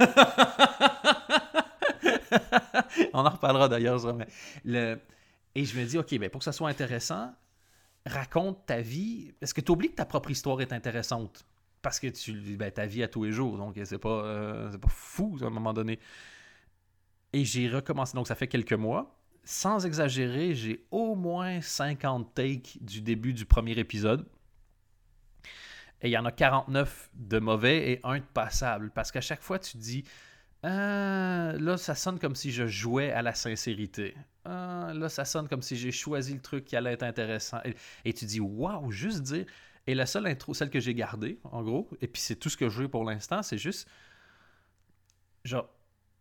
[3.12, 4.29] On en reparlera d'ailleurs, mais
[4.64, 5.01] le...
[5.57, 7.33] Et je me dis, OK, ben pour que ça soit intéressant,
[8.07, 9.33] raconte ta vie.
[9.40, 11.45] Est-ce que tu oublies que ta propre histoire est intéressante?
[11.83, 14.88] Parce que tu ben, ta vie à tous les jours, donc c'est pas, euh, pas
[14.88, 15.99] fou à un moment donné.
[17.33, 19.21] Et j'ai recommencé, donc ça fait quelques mois.
[19.43, 24.27] Sans exagérer, j'ai au moins 50 takes du début du premier épisode.
[26.01, 28.90] Et il y en a 49 de mauvais et un de passable.
[28.95, 30.05] Parce qu'à chaque fois, tu dis,
[30.62, 34.14] ah, là, ça sonne comme si je jouais à la sincérité.
[34.45, 37.61] Ah, là, ça sonne comme si j'ai choisi le truc qui allait être intéressant.
[38.05, 39.47] Et, tu dis, waouh, juste dire.
[39.87, 42.57] Et la seule intro, celle que j'ai gardée, en gros, et puis c'est tout ce
[42.57, 43.89] que j'ai pour l'instant, c'est juste.
[45.45, 45.69] Genre,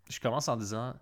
[0.10, 0.96] je commence en disant,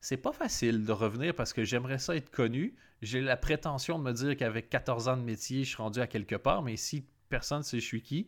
[0.00, 2.74] c'est pas facile de revenir parce que j'aimerais ça être connu.
[3.00, 6.06] J'ai la prétention de me dire qu'avec 14 ans de métier, je suis rendu à
[6.06, 8.26] quelque part, mais si personne ne sait je suis qui,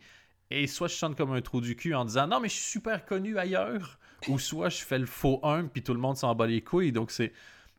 [0.51, 2.65] et soit je sonne comme un trou du cul en disant non, mais je suis
[2.65, 6.35] super connu ailleurs, ou soit je fais le faux 1 puis tout le monde s'en
[6.35, 6.93] bat les couilles.
[6.93, 7.33] Donc c'est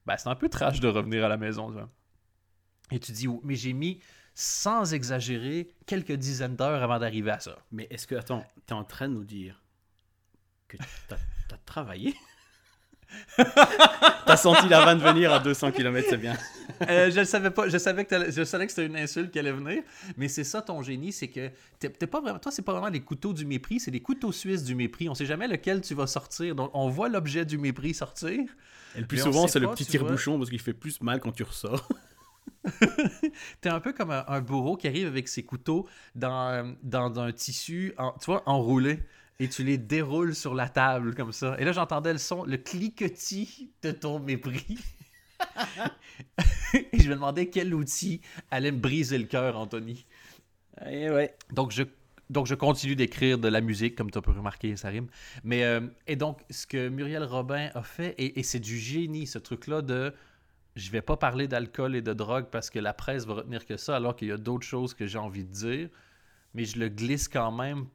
[0.05, 1.67] ben, c'est un peu trash de revenir à la maison.
[1.67, 1.89] tu vois.
[2.91, 3.99] Et tu dis, mais j'ai mis,
[4.33, 7.57] sans exagérer, quelques dizaines d'heures avant d'arriver à ça.
[7.71, 9.63] Mais est-ce que, attends, t'es en train de nous dire
[10.67, 12.15] que t'as as travaillé?
[14.25, 16.35] T'as senti la vanne venir à 200 km, c'est bien.
[16.89, 17.69] Euh, je ne savais pas.
[17.69, 19.83] Je savais que je savais que c'était une insulte qui allait venir.
[20.17, 22.39] Mais c'est ça ton génie, c'est que t'es pas vraiment.
[22.39, 25.07] Toi, c'est pas vraiment les couteaux du mépris, c'est les couteaux suisses du mépris.
[25.09, 26.55] On sait jamais lequel tu vas sortir.
[26.55, 28.39] Donc, on voit l'objet du mépris sortir.
[28.95, 29.91] Et le plus souvent, c'est le petit vois.
[30.07, 31.87] tire-bouchon parce qu'il fait plus mal quand tu ressors.
[33.61, 37.19] T'es un peu comme un, un bourreau qui arrive avec ses couteaux dans, euh, dans
[37.19, 38.99] un tissu, en- tu vois, enroulé.
[39.39, 41.55] Et tu les déroules sur la table comme ça.
[41.59, 44.77] Et là, j'entendais le son, le cliquetis de ton mépris.
[46.73, 50.05] et je me demandais quel outil allait me briser le cœur, Anthony.
[50.89, 51.35] Et ouais.
[51.51, 51.83] Donc, je,
[52.29, 55.07] donc, je continue d'écrire de la musique, comme tu peux remarquer, ça rime.
[55.43, 59.27] Mais, euh, et donc, ce que Muriel Robin a fait, et, et c'est du génie,
[59.27, 60.13] ce truc-là de
[60.75, 63.77] je vais pas parler d'alcool et de drogue parce que la presse va retenir que
[63.77, 65.89] ça, alors qu'il y a d'autres choses que j'ai envie de dire,
[66.53, 67.85] mais je le glisse quand même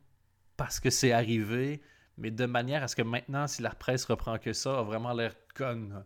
[0.60, 1.80] parce que c'est arrivé,
[2.18, 5.14] mais de manière à ce que maintenant, si la presse reprend que ça, a vraiment
[5.14, 6.04] l'air conne.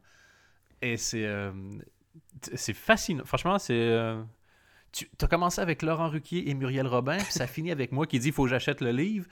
[0.80, 1.50] Et c'est euh,
[2.54, 3.24] c'est fascinant.
[3.24, 3.74] Franchement, c'est.
[3.74, 4.22] euh,
[4.92, 8.20] tu as commencé avec Laurent Ruquier et Muriel Robin, puis ça finit avec moi qui
[8.20, 9.26] dit faut que j'achète le livre.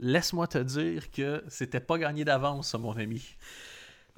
[0.00, 3.36] Laisse-moi te dire que c'était pas gagné d'avance, mon ami.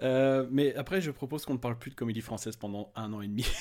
[0.02, 3.20] Euh, mais après, je propose qu'on ne parle plus de comédie française pendant un an
[3.20, 3.46] et demi.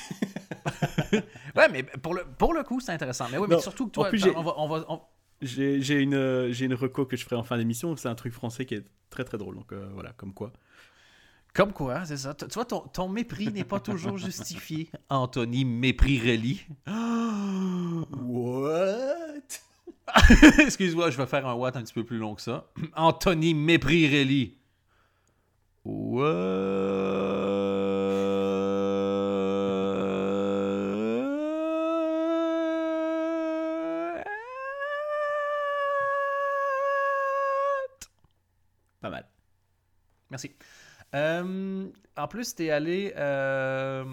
[1.56, 3.28] Ouais, mais pour le, pour le coup, c'est intéressant.
[3.32, 5.02] Mais oui, mais Non, surtout que en toi, plus, on va, on va, on-
[5.41, 7.95] J'ai une, euh, j'ai une reco que je ferai en fin d'émission.
[7.95, 9.56] C'est un truc français qui est très très drôle.
[9.56, 10.52] Donc euh, voilà, comme quoi.
[11.54, 12.34] Comme quoi, c'est ça.
[12.36, 14.89] Tu vois, ton, ton mépris n'est pas toujours justifié.
[15.10, 16.62] Anthony Mépris-Relly.
[18.21, 19.15] What?
[20.60, 22.67] Excuse-moi, je vais faire un what un petit peu plus long que ça.
[22.95, 24.58] Anthony Mépris-Relly.
[25.86, 27.29] What?
[40.30, 40.52] Merci.
[41.15, 41.88] Euh,
[42.18, 44.06] en plus, tu es allé euh,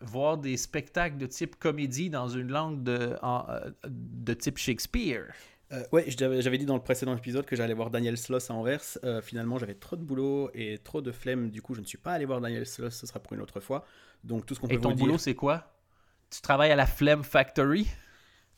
[0.00, 5.26] voir des spectacles de type comédie dans une langue de, en- euh, de type Shakespeare.
[5.72, 5.82] Euh,
[6.18, 8.82] t'avais- j'avais dit dans le précédent épisode que j'allais voir Daniel Sloss à Anvers.
[9.04, 11.50] Euh, finalement, j'avais trop de boulot et trop de flemme.
[11.50, 12.94] Du coup, je ne suis pas allé voir Daniel Sloss.
[12.94, 13.84] Ce sera pour une autre fois.
[14.24, 15.20] Donc, tout ce qu'on peut Et ton vous boulot, dire.
[15.20, 15.72] c'est quoi?
[16.30, 17.86] Tu travailles à la Flemme Factory?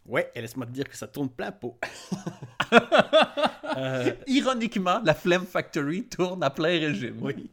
[0.06, 1.78] Ouais, et laisse-moi te dire que ça tourne plein pot.
[3.76, 7.16] Euh, Ironiquement, la Flemme Factory tourne à plein régime.
[7.20, 7.50] oui.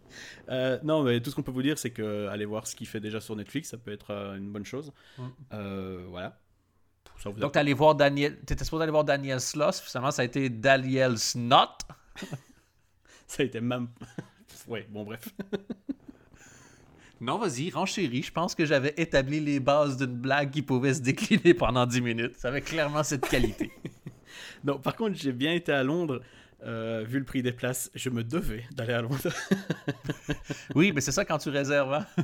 [0.50, 2.88] Euh, non, mais tout ce qu'on peut vous dire, c'est que aller voir ce qu'il
[2.88, 4.92] fait déjà sur Netflix, ça peut être euh, une bonne chose.
[5.18, 5.24] Mm.
[5.54, 6.38] Euh, voilà.
[7.24, 8.38] Ça vous Donc, allé voir Daniel...
[8.40, 11.78] T'étais supposé aller voir Daniel Sloss, finalement, ça a été Daniel Snot.
[13.28, 13.88] Ça a été même.
[14.68, 15.30] ouais, bon, bref.
[17.22, 18.24] Non, vas-y, renchéris.
[18.24, 22.02] Je pense que j'avais établi les bases d'une blague qui pouvait se décliner pendant 10
[22.02, 22.36] minutes.
[22.36, 23.72] Ça avait clairement cette qualité.
[24.64, 26.22] Non, par contre, j'ai bien été à Londres.
[26.64, 29.18] euh, vu le prix des places, je me devais d'aller à Londres.
[30.76, 32.06] oui, mais c'est ça quand tu réserves, hein?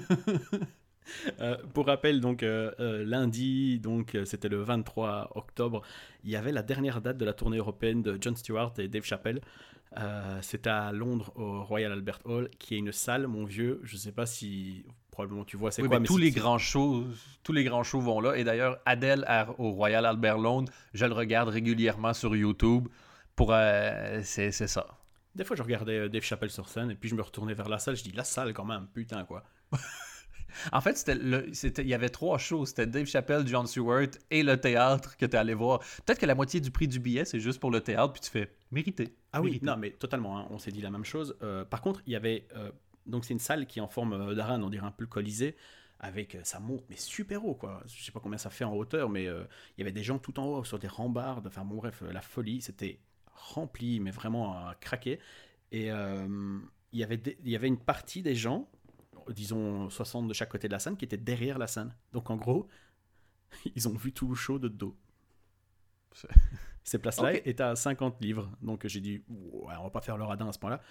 [1.39, 5.81] Euh, pour rappel, donc euh, lundi, donc c'était le 23 octobre,
[6.25, 9.05] il y avait la dernière date de la tournée européenne de Jon Stewart et Dave
[9.05, 9.39] Chappelle.
[10.41, 13.79] C'était à Londres au Royal Albert Hall, qui est une salle, mon vieux.
[13.83, 14.83] Je sais pas si
[15.17, 17.05] probablement tu vois c'est Oui, quoi, mais mais tous les grands shows,
[17.43, 18.35] tous les grands shows vont là.
[18.37, 22.87] Et d'ailleurs, Adèle à- au Royal Albert Londres, je le regarde régulièrement sur YouTube.
[23.35, 24.85] Pour, euh, c'est ça.
[25.35, 27.69] Des fois, je regardais euh, Dave Chappelle sur scène et puis je me retournais vers
[27.69, 27.95] la salle.
[27.95, 29.43] Je dis la salle quand même, putain quoi.
[30.71, 32.65] En fait, c'était il y avait trois shows.
[32.65, 35.79] C'était Dave Chappelle, John Stewart et le théâtre que tu es allé voir.
[36.05, 38.31] Peut-être que la moitié du prix du billet, c'est juste pour le théâtre, puis tu
[38.31, 39.13] fais mérité.
[39.33, 41.35] Ah oui, non, mais totalement, hein, on s'est dit la même chose.
[41.43, 42.47] Euh, par contre, il y avait.
[42.55, 42.71] euh,
[43.07, 45.07] donc, c'est une salle qui est en forme euh, d'arène, on dirait un peu le
[45.09, 45.55] Colisée,
[45.99, 46.35] avec.
[46.35, 47.81] euh, ça monte, mais super haut, quoi.
[47.87, 49.43] Je sais pas combien ça fait en hauteur, mais euh,
[49.77, 51.47] il y avait des gens tout en haut, sur des rambardes.
[51.47, 52.99] Enfin, bon, bref, la folie, c'était
[53.33, 55.19] rempli, mais vraiment à craquer.
[55.71, 56.59] Et euh,
[56.93, 58.69] il, y avait il y avait une partie des gens,
[59.29, 61.93] disons 60 de chaque côté de la scène, qui étaient derrière la scène.
[62.13, 62.67] Donc, en gros,
[63.75, 64.97] ils ont vu tout le show de dos.
[66.13, 66.27] C'est-
[66.83, 67.41] Ces places-là Ok.
[67.45, 68.49] étaient à 50 livres.
[68.61, 70.81] Donc j'ai dit, ouais, on va pas faire le radin à ce point-là.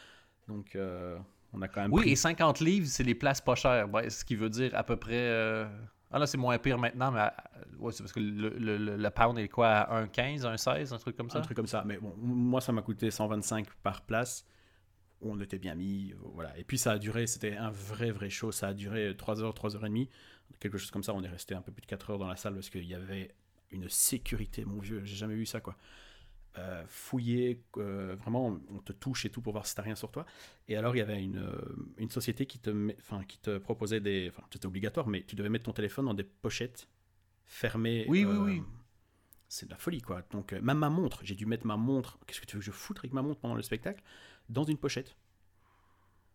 [0.47, 1.19] Donc euh,
[1.53, 3.93] on a quand même Oui, pris- et 50 livres, c'est les places pas chères.
[3.93, 5.15] Ouais, ce qui veut dire à peu près.
[5.15, 5.67] euh,
[6.13, 7.35] Ah là, c'est moins pire maintenant, mais à-
[7.79, 10.99] ouais, c'est parce que le, le- le- le pound est quoi à 1,15, 1,16, un
[10.99, 11.39] truc comme ça?
[11.39, 11.83] Un truc comme ça.
[11.85, 14.47] Mais bon, moi ça m'a coûté 125 par place.
[15.21, 16.57] On était bien mis, euh, voilà.
[16.59, 18.53] Et puis ça a duré, c'était un vrai vrai show.
[18.53, 20.09] Ça a duré 3 heures, 3 heures et demie,
[20.61, 21.13] quelque chose comme ça.
[21.15, 22.95] On est resté un peu plus de 4 heures dans la salle parce qu'il y
[22.95, 23.35] avait
[23.73, 25.03] une sécurité, mon vieux.
[25.05, 25.75] J'ai jamais vu ça quoi.
[26.59, 30.11] Euh, fouillé, euh, vraiment, on te touche et tout pour voir si t'as rien sur
[30.11, 30.25] toi.
[30.69, 31.53] Et alors, il y avait une, euh,
[31.99, 32.97] une société qui te, met-
[33.29, 34.29] qui te proposait des.
[34.31, 36.89] Enfin, c'était obligatoire, mais tu devais mettre ton téléphone dans des pochettes
[37.45, 38.07] fermées.
[38.09, 38.63] Oui, oui, oui.
[39.49, 40.23] C'est de la folie, quoi.
[40.31, 42.19] Donc, même ma montre, j'ai dû mettre ma montre.
[42.27, 44.03] Qu'est-ce que tu veux que je foutre avec ma montre pendant le spectacle
[44.49, 45.15] Dans une pochette.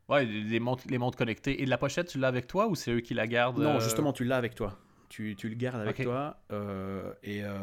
[0.08, 1.62] Ouais, les montres, les montres connectées.
[1.62, 4.14] Et la pochette, tu l'as avec toi ou c'est eux qui la gardent Non, justement,
[4.14, 4.78] tu l'as avec toi.
[5.10, 6.38] Tu, tu le gardes avec toi.
[6.52, 7.60] euh, et euh,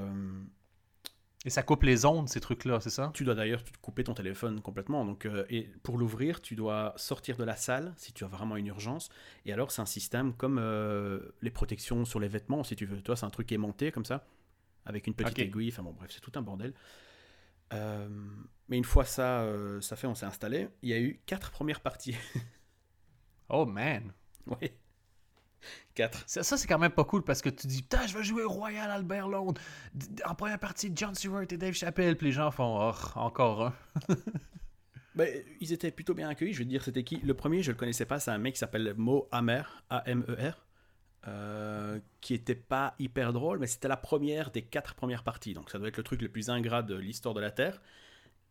[1.45, 3.13] et ça coupe les ondes, ces trucs-là, c'est ça?
[3.15, 5.05] Tu dois d'ailleurs couper ton téléphone complètement.
[5.05, 8.57] Donc, euh, et pour l'ouvrir, tu dois sortir de la salle si tu as vraiment
[8.57, 9.09] une urgence.
[9.47, 13.01] Et alors, c'est un système comme euh, les protections sur les vêtements, si tu veux.
[13.01, 14.27] Toi, c'est un truc aimanté comme ça,
[14.85, 15.69] avec une petite aiguille.
[15.69, 16.75] Enfin bon, bref, c'est tout un bordel.
[17.73, 18.09] Euh,
[18.69, 19.47] mais une fois ça,
[19.81, 20.69] ça fait, on s'est installé.
[20.83, 22.17] Il y a eu quatre premières parties.
[23.49, 24.13] oh man
[24.47, 24.77] Ouais.
[25.95, 26.25] 4.
[26.27, 28.45] Ça, ça c'est quand même pas cool parce que tu dis, putain, je vais jouer
[28.45, 29.61] Royal Albert Londres.
[30.25, 32.17] En première partie, John Stewart et Dave Chappelle.
[32.17, 33.75] Puis les gens font, oh, encore un.
[35.15, 35.29] ben,
[35.61, 36.53] ils étaient plutôt bien accueillis.
[36.53, 37.17] Je veux dire, c'était qui?
[37.19, 38.21] Le premier, je le connaissais pas.
[38.21, 40.65] C'est un mec qui s'appelle Mo Amer, A-M-E-R.
[41.27, 45.53] Euh, qui était pas hyper drôle, mais c'était la première des quatre premières parties.
[45.53, 47.83] Donc ça doit être le truc le plus ingrat de l'histoire de la Terre.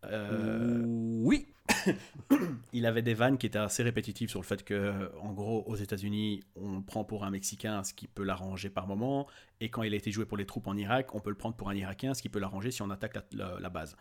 [0.06, 1.48] Euh, Oui!
[2.74, 5.76] il avait des vannes qui étaient assez répétitives sur le fait que, en gros, aux
[5.76, 9.28] États-Unis, on le prend pour un Mexicain, ce qui peut l'arranger par moment,
[9.60, 11.56] et quand il a été joué pour les troupes en Irak, on peut le prendre
[11.56, 13.96] pour un Irakien, ce qui peut l'arranger si on attaque la, la- la base.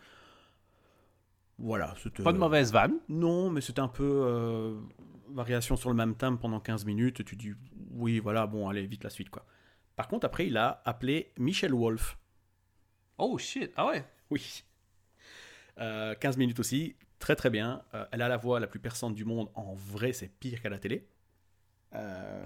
[1.59, 1.93] Voilà.
[2.23, 2.99] Pas de mauvaise vanne.
[3.09, 4.79] Non, mais c'était un peu euh,
[5.29, 7.19] variation sur le même thème pendant 15 minutes.
[7.19, 7.53] Et tu dis,
[7.91, 9.45] oui, voilà, bon, allez, vite la suite, quoi.
[9.95, 12.17] Par contre, après, il a appelé Michel Wolf.
[13.17, 13.71] Oh shit!
[13.75, 14.05] Ah ouais!
[14.29, 14.63] Oui.
[15.79, 17.83] Euh, 15 minutes aussi, très très bien.
[17.93, 19.49] Euh, elle a la voix la plus perçante du monde.
[19.55, 21.07] En vrai, c'est pire qu'à la télé.
[21.93, 22.45] Euh,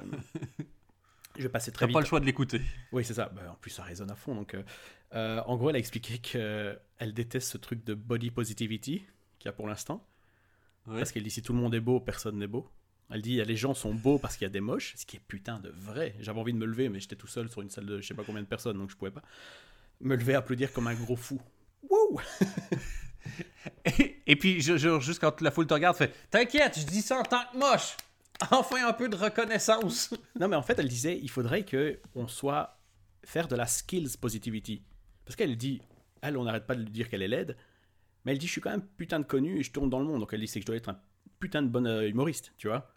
[1.38, 1.94] je vais passer très vite.
[1.94, 2.62] pas le choix de l'écouter.
[2.92, 3.30] Oui, c'est ça.
[3.30, 4.36] Bah, en plus, ça résonne à fond.
[4.36, 4.56] Donc,
[5.14, 9.04] euh, en gros, elle a expliqué qu'elle déteste ce truc de body positivity
[9.40, 10.06] qu'il y a pour l'instant.
[10.88, 10.98] Ouais.
[10.98, 12.70] Parce qu'elle dit si tout le monde est beau, personne n'est beau.
[13.14, 15.22] Elle dit les gens sont beaux parce qu'il y a des moches, ce qui est
[15.28, 16.16] putain de vrai.
[16.22, 18.14] J'avais envie de me lever, mais j'étais tout seul sur une salle de je sais
[18.14, 19.22] pas combien de personnes, donc je pouvais pas
[20.00, 21.42] me lever applaudir comme un gros fou.
[21.90, 22.22] Wouh
[23.86, 27.02] Et, et puis, je jure, juste quand la foule te regarde, fait T'inquiète, je dis
[27.02, 27.96] ça en tant que moche.
[28.52, 30.14] Enfin un peu de reconnaissance.
[30.40, 32.80] Non, mais en fait, elle disait il faudrait que on soit
[33.24, 34.82] faire de la skills positivity.
[35.26, 35.82] Parce qu'elle dit,
[36.22, 37.56] elle, on n'arrête pas de lui dire qu'elle est laide,
[38.26, 40.06] mais elle dit je suis quand même putain de connu et je tourne dans le
[40.06, 40.22] monde.
[40.22, 41.00] Donc elle dit c'est que je dois être un
[41.40, 42.92] putain de bon euh, humoriste, tu vois.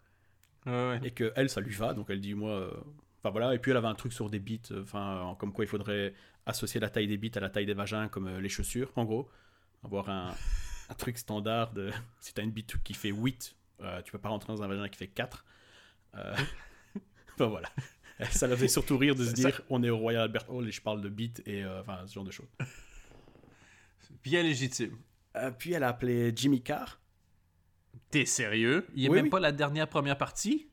[0.65, 2.71] Ouais, et que elle ça lui va donc elle dit moi euh,
[3.19, 5.53] enfin voilà et puis elle avait un truc sur des bits euh, enfin euh, comme
[5.53, 6.15] quoi il faudrait
[6.47, 9.29] associer la taille des bits à la taille des vagins comme les chaussures en gros
[9.85, 10.35] avoir un,
[10.89, 14.29] un truc standard de si t'as une bite qui fait 8 euh, tu peux pas
[14.29, 15.45] rentrer dans un vagin qui fait 4
[16.15, 16.35] euh,
[17.35, 17.69] enfin voilà
[18.31, 20.67] ça la fait surtout rire de se Ça- dire on est au Royal Albert Hall
[20.67, 22.47] et je parle de bits et euh, enfin ce genre de choses
[24.23, 24.97] Bien légitime.
[25.35, 26.99] Euh, puis elle a appelé Jimmy Carr
[28.09, 28.87] T'es sérieux?
[28.95, 29.29] Il est Oui, même oui.
[29.29, 30.67] pas la dernière première partie?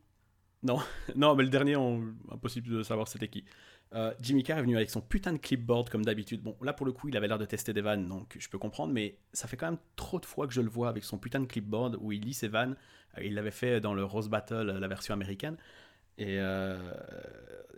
[0.62, 0.81] Non,
[1.16, 2.14] non, mais le dernier, on...
[2.31, 3.44] impossible de savoir c'était qui.
[3.95, 6.43] Euh, Jimmy Carr est venu avec son putain de clipboard comme d'habitude.
[6.43, 8.59] Bon, là pour le coup, il avait l'air de tester des vannes, donc je peux
[8.59, 11.19] comprendre, mais ça fait quand même trop de fois que je le vois avec son
[11.19, 12.77] putain de clipboard où il lit ses vannes.
[13.19, 15.57] Euh, Il l'avait fait dans le Rose Battle, euh, la version américaine.
[16.19, 16.79] Et euh,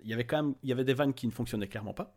[0.03, 2.15] il y avait quand même il y avait des vannes qui ne fonctionnaient clairement pas.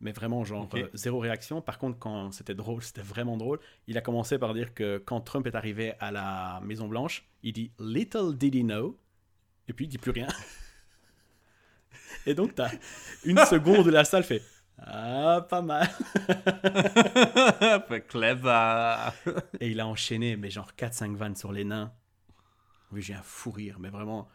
[0.00, 1.60] Mais vraiment, genre, euh, zéro réaction.
[1.60, 3.60] Par contre, quand c'était drôle, c'était vraiment drôle.
[3.86, 7.70] Il a commencé par dire que quand Trump est arrivé à la Maison-Blanche, il dit
[7.78, 8.98] Little did he know.
[9.68, 10.28] Et puis il dit plus rien.
[12.26, 12.70] Et donc, t'as
[13.24, 14.42] une seconde où la salle fait
[14.78, 15.88] Ah, pas mal.
[17.88, 18.94] fait clever.
[19.60, 21.92] Et il a enchaîné, mais genre 4-5 vannes sur les nains.
[22.92, 24.28] Oui, j'ai un fou rire, mais vraiment.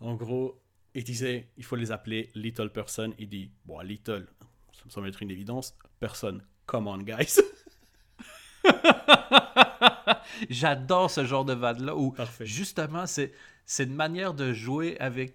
[0.00, 0.60] En gros,
[0.94, 3.12] il disait il faut les appeler Little Person.
[3.18, 4.26] Il dit Bon, Little,
[4.72, 5.74] ça me semble être une évidence.
[6.00, 7.36] Personne, come on, guys.
[10.50, 12.44] J'adore ce genre de vanne-là où Parfait.
[12.46, 13.32] justement, c'est,
[13.64, 15.34] c'est une manière de jouer avec.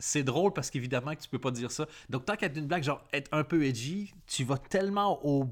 [0.00, 1.86] C'est drôle parce qu'évidemment que tu peux pas dire ça.
[2.08, 5.48] Donc, tant qu'à être une blague, genre être un peu edgy, tu vas tellement au.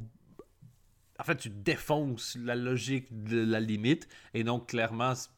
[1.20, 4.08] En fait, tu défonces la logique de la limite.
[4.34, 5.28] Et donc, clairement, c'est-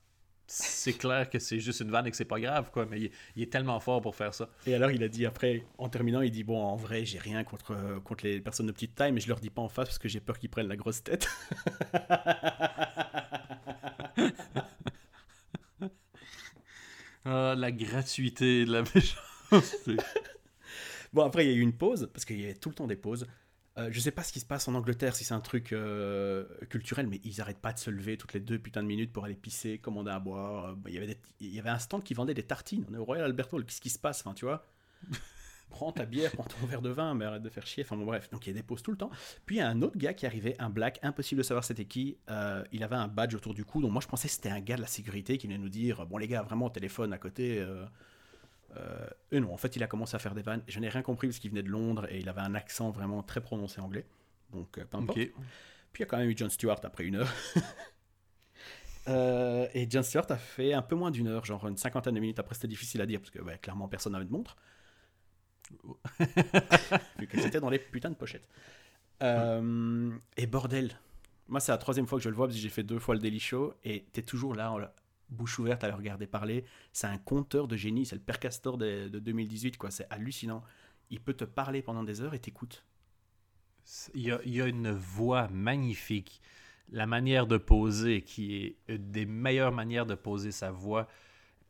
[0.46, 2.84] c'est clair que c'est juste une vanne et que c'est pas grave, quoi.
[2.86, 4.48] Mais il, il est tellement fort pour faire ça.
[4.66, 7.44] Et alors, il a dit après, en terminant, il dit Bon, en vrai, j'ai rien
[7.44, 9.88] contre, euh, contre les personnes de petite taille, mais je leur dis pas en face
[9.88, 11.28] parce que j'ai peur qu'ils prennent la grosse tête.
[17.32, 19.96] Ah, la gratuité de la méchanceté.
[21.12, 22.88] Bon, après, il y a eu une pause, parce qu'il y avait tout le temps
[22.88, 23.28] des pauses.
[23.78, 26.44] Euh, je sais pas ce qui se passe en Angleterre, si c'est un truc euh,
[26.70, 29.24] culturel, mais ils arrêtent pas de se lever toutes les deux putains de minutes pour
[29.24, 30.70] aller pisser, commander à boire.
[30.70, 32.84] Euh, bah, Il y avait y avait un stand qui vendait des tartines.
[32.90, 34.66] On est au Royal Albert Hall, qu'est-ce qui se passe Enfin, tu vois?
[35.70, 37.84] Prends ta bière, prends ton verre de vin, mais arrête de faire chier.
[37.84, 38.28] Enfin, bon, bref.
[38.30, 39.10] Donc, il y a des pauses tout le temps.
[39.46, 41.86] Puis, il y a un autre gars qui arrivait, un black, impossible de savoir c'était
[41.86, 42.18] qui.
[42.28, 44.60] Euh, il avait un badge autour du cou, donc moi, je pensais que c'était un
[44.60, 47.58] gars de la sécurité qui venait nous dire Bon, les gars, vraiment, téléphone à côté.
[47.58, 47.86] euh,
[48.76, 50.62] euh, et non, en fait, il a commencé à faire des vannes.
[50.68, 53.22] Je n'ai rien compris parce qu'il venait de Londres et il avait un accent vraiment
[53.22, 54.06] très prononcé anglais.
[54.52, 55.18] Donc, euh, peu importe.
[55.18, 55.32] Ok.
[55.92, 57.32] Puis il y a quand même eu John Stewart après une heure.
[59.08, 62.20] Euh, et Jon Stewart a fait un peu moins d'une heure, genre une cinquantaine de
[62.20, 62.38] minutes.
[62.38, 64.56] Après, c'était difficile à dire parce que bah, clairement personne n'avait de montre.
[67.18, 68.48] Vu que c'était dans les putains de pochettes.
[69.22, 70.98] Euh, et bordel,
[71.48, 73.14] moi c'est la troisième fois que je le vois parce que j'ai fait deux fois
[73.14, 74.72] le Daily Show et t'es toujours là,
[75.30, 76.64] bouche ouverte à le regarder parler.
[76.92, 79.90] C'est un conteur de génie, c'est le père Castor de, de 2018, quoi.
[79.90, 80.62] C'est hallucinant.
[81.10, 82.84] Il peut te parler pendant des heures et t'écoute.
[84.14, 86.40] Il y, a, il y a une voix magnifique.
[86.92, 91.08] La manière de poser, qui est une des meilleures manières de poser sa voix,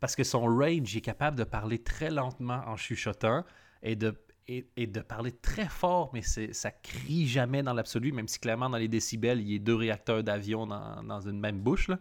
[0.01, 3.45] parce que son range est capable de parler très lentement en chuchotant
[3.83, 4.15] et de,
[4.49, 8.69] et, et de parler très fort, mais ça crie jamais dans l'absolu, même si clairement
[8.71, 11.89] dans les décibels, il y a deux réacteurs d'avion dans, dans une même bouche.
[11.89, 11.99] Là.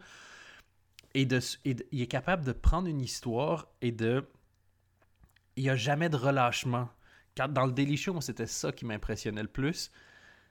[1.13, 4.27] Et, de, et de- il est capable de prendre une histoire et de...
[5.55, 6.89] Il n'y a jamais de relâchement.
[7.35, 9.91] Quand, dans le Daily Show, c'était ça qui m'impressionnait le plus.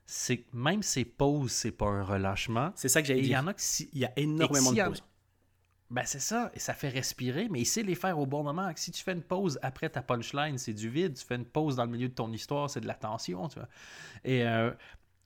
[0.07, 2.73] C'est que même ses pauses, c'est pas un relâchement.
[2.75, 3.41] C'est ça que j'allais il y dire.
[3.41, 5.05] en a que si, Il y a énormément de pauses.
[5.91, 8.71] Ben c'est ça, et ça fait respirer, mais il sait les faire au bon moment.
[8.77, 11.15] Si tu fais une pause après ta punchline, c'est du vide.
[11.15, 13.59] Tu fais une pause dans le milieu de ton histoire, c'est de la tension, tu
[13.59, 13.69] vois.
[14.25, 14.71] Et, euh,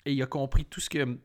[0.05, 1.19] et il a compris tout ce que...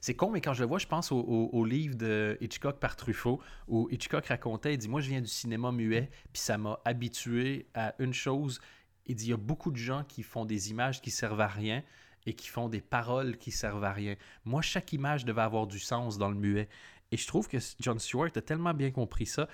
[0.00, 2.80] C'est con, mais quand je le vois, je pense au, au- au livre de Hitchcock
[2.80, 6.58] par Truffaut, où Hitchcock racontait, il dit, moi je viens du cinéma muet, puis ça
[6.58, 8.60] m'a habitué à une chose.
[9.06, 11.46] Il dit, il y a beaucoup de gens qui font des images qui servent à
[11.46, 11.84] rien
[12.26, 14.16] et qui font des paroles qui servent à rien.
[14.44, 16.68] Moi, chaque image devait avoir du sens dans le muet.
[17.12, 19.48] Et je trouve que John Stewart a tellement bien compris ça.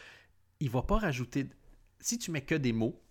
[0.61, 1.51] Il va pas rajouter.
[2.01, 3.03] Si tu mets que des mots,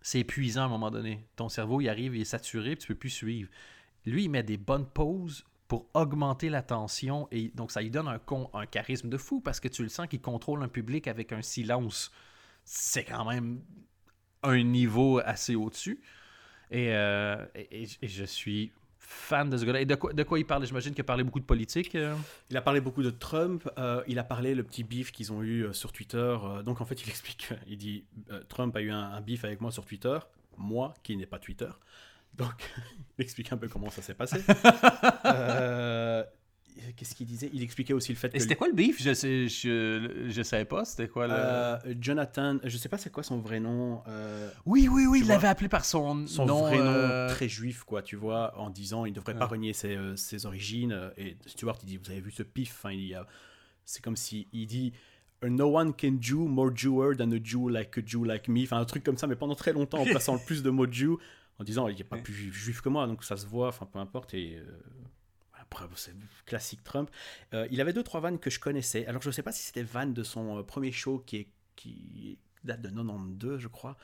[0.00, 1.28] c'est épuisant à un moment donné.
[1.36, 3.50] Ton cerveau, il arrive, il est saturé, puis tu peux plus suivre.
[4.06, 8.08] Lui, il met des bonnes pauses pour augmenter la tension et donc ça lui donne
[8.08, 11.42] un, charisme de fou parce que tu le sens qu'il contrôle un public avec un
[11.42, 12.12] silence.
[12.64, 13.62] C'est quand même
[14.42, 16.02] un niveau assez au-dessus.
[16.70, 17.44] Et, euh,
[18.02, 18.72] je suis
[19.06, 19.80] fan de ce gars-là.
[19.80, 20.66] Et de quoi, de quoi il parle?
[20.66, 21.94] J'imagine qu'il a parlé beaucoup de politique.
[21.94, 22.14] euh.
[22.50, 25.42] Il a parlé beaucoup de Trump, euh, il a parlé le petit beef qu'ils ont
[25.42, 26.18] eu euh, sur Twitter.
[26.18, 29.44] euh, donc en fait, il explique, il dit euh, Trump a eu un, un beef
[29.44, 30.18] avec moi sur Twitter,
[30.56, 31.70] moi qui n'ai pas Twitter.
[32.34, 32.70] Donc
[33.18, 34.38] il explique un peu comment ça s'est passé.
[35.26, 36.22] Euh,
[36.96, 37.50] Qu'est-ce qu'il disait?
[37.52, 39.02] Il expliquait aussi le fait que Et c'était quoi le beef?
[39.02, 40.84] Je sais, je, je savais pas.
[40.84, 41.34] C'était quoi le.
[41.34, 44.02] euh, Jonathan, je sais pas c'est quoi son vrai nom.
[44.06, 46.60] euh, oui, oui, oui, il l'avait appelé par son, son nom.
[46.62, 49.98] vrai nom euh, très juif, quoi, tu vois, en disant il devrait pas renier ses,
[50.16, 51.10] ses origines.
[51.16, 53.26] Et Stewart, il dit Vous avez vu ce pif Enfin, il y a-
[53.84, 54.92] C'est comme si il dit
[55.42, 58.62] No one can Jew more Jewer than a Jew like a Jew like me.
[58.62, 60.86] Enfin, un truc comme ça, mais pendant très longtemps, en plaçant le plus de mots
[60.90, 61.16] Jew,
[61.58, 63.68] en disant il n'y a pas plus juif, juif que moi, donc ça se voit,
[63.68, 64.32] enfin, peu importe.
[64.34, 64.58] Et.
[64.58, 64.62] euh,
[65.64, 66.14] après, c'est
[66.46, 67.10] classique Trump.
[67.52, 69.06] Euh, il avait deux, trois vannes que je connaissais.
[69.06, 71.48] Alors, je ne sais pas si c'était vannes de son euh, premier show qui, est,
[71.74, 73.96] qui date de 92, je crois.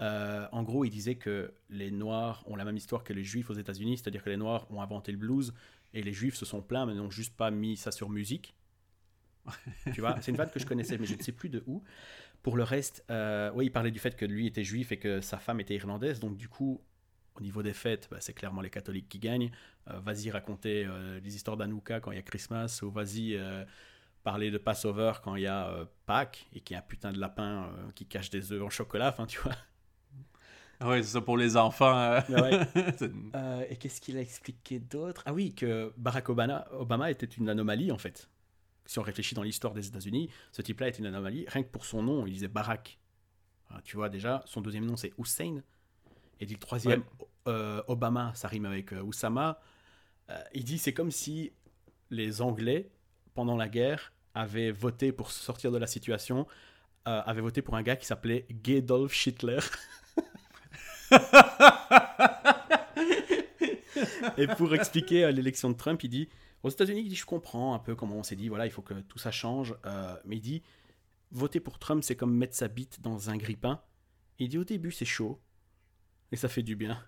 [0.00, 3.50] Euh, en gros, il disait que les Noirs ont la même histoire que les Juifs
[3.50, 5.52] aux États-Unis, c'est-à-dire que les Noirs ont inventé le blues
[5.92, 8.54] et les Juifs se sont plaints, mais n'ont juste pas mis ça sur musique.
[9.92, 11.82] tu vois, c'est une vanne que je connaissais, mais je ne sais plus de où.
[12.42, 15.20] Pour le reste, euh, oui, il parlait du fait que lui était juif et que
[15.20, 16.80] sa femme était irlandaise, donc du coup,
[17.38, 19.50] au niveau des fêtes, bah, c'est clairement les catholiques qui gagnent.
[19.88, 23.64] Euh, vas-y raconter euh, les histoires d'Anouka quand il y a Christmas, ou vas-y euh,
[24.24, 27.12] parler de Passover quand il y a euh, Pâques et qu'il y a un putain
[27.12, 29.54] de lapin euh, qui cache des œufs en chocolat, enfin tu vois.
[30.80, 31.96] Ouais, c'est ça pour les enfants.
[31.98, 32.20] euh.
[32.28, 32.60] Ouais.
[32.96, 35.22] C'est- Euh, et qu'est-ce qu'il a expliqué d'autre?
[35.26, 38.28] Ah oui, que Barack Obama, Obama était une anomalie en fait.
[38.86, 41.44] Si on réfléchit dans l'histoire des États-Unis, ce type-là est une anomalie.
[41.48, 42.98] Rien que pour son nom, il disait Barack.
[43.70, 45.62] Ah, tu vois déjà, son deuxième nom c'est Hussein.
[46.40, 47.02] Et dit le troisième,
[47.46, 49.60] euh, Obama, ça rime avec euh, Oussama.
[50.30, 51.52] Euh, il dit c'est comme si
[52.10, 52.90] les Anglais,
[53.34, 56.46] pendant la guerre, avaient voté pour sortir de la situation,
[57.04, 59.60] avaient voté pour un gars qui s'appelait Gedolf Hitler.
[64.36, 66.28] Et pour expliquer l'élection de Trump, il dit
[66.62, 68.82] aux États-Unis, il dit je comprends un peu comment on s'est dit, voilà, il faut
[68.82, 69.76] que tout ça change.
[69.86, 70.62] euh, mais il dit
[71.30, 73.80] voter pour Trump, c'est comme mettre sa bite dans un grille-pain.
[74.38, 75.40] Il dit au début, c'est chaud,
[76.32, 76.98] et ça fait du bien.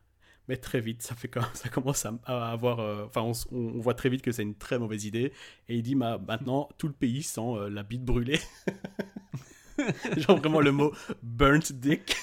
[0.49, 2.81] Mais très vite, ça, fait quand ça commence à, avoir.
[2.81, 5.33] euh, Enfin, on, voit très vite que c'est une très mauvaise idée.
[5.69, 8.41] Et il dit bah, maintenant, tout le pays sent euh, la bite brûlée.
[10.17, 12.17] Genre vraiment le mot burnt dick.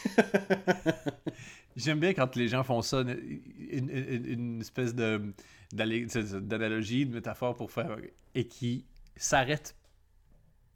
[1.77, 7.95] J'aime bien quand les gens font ça, une, espèce d'analogie, de métaphore pour faire.
[8.35, 9.76] et qui s'arrête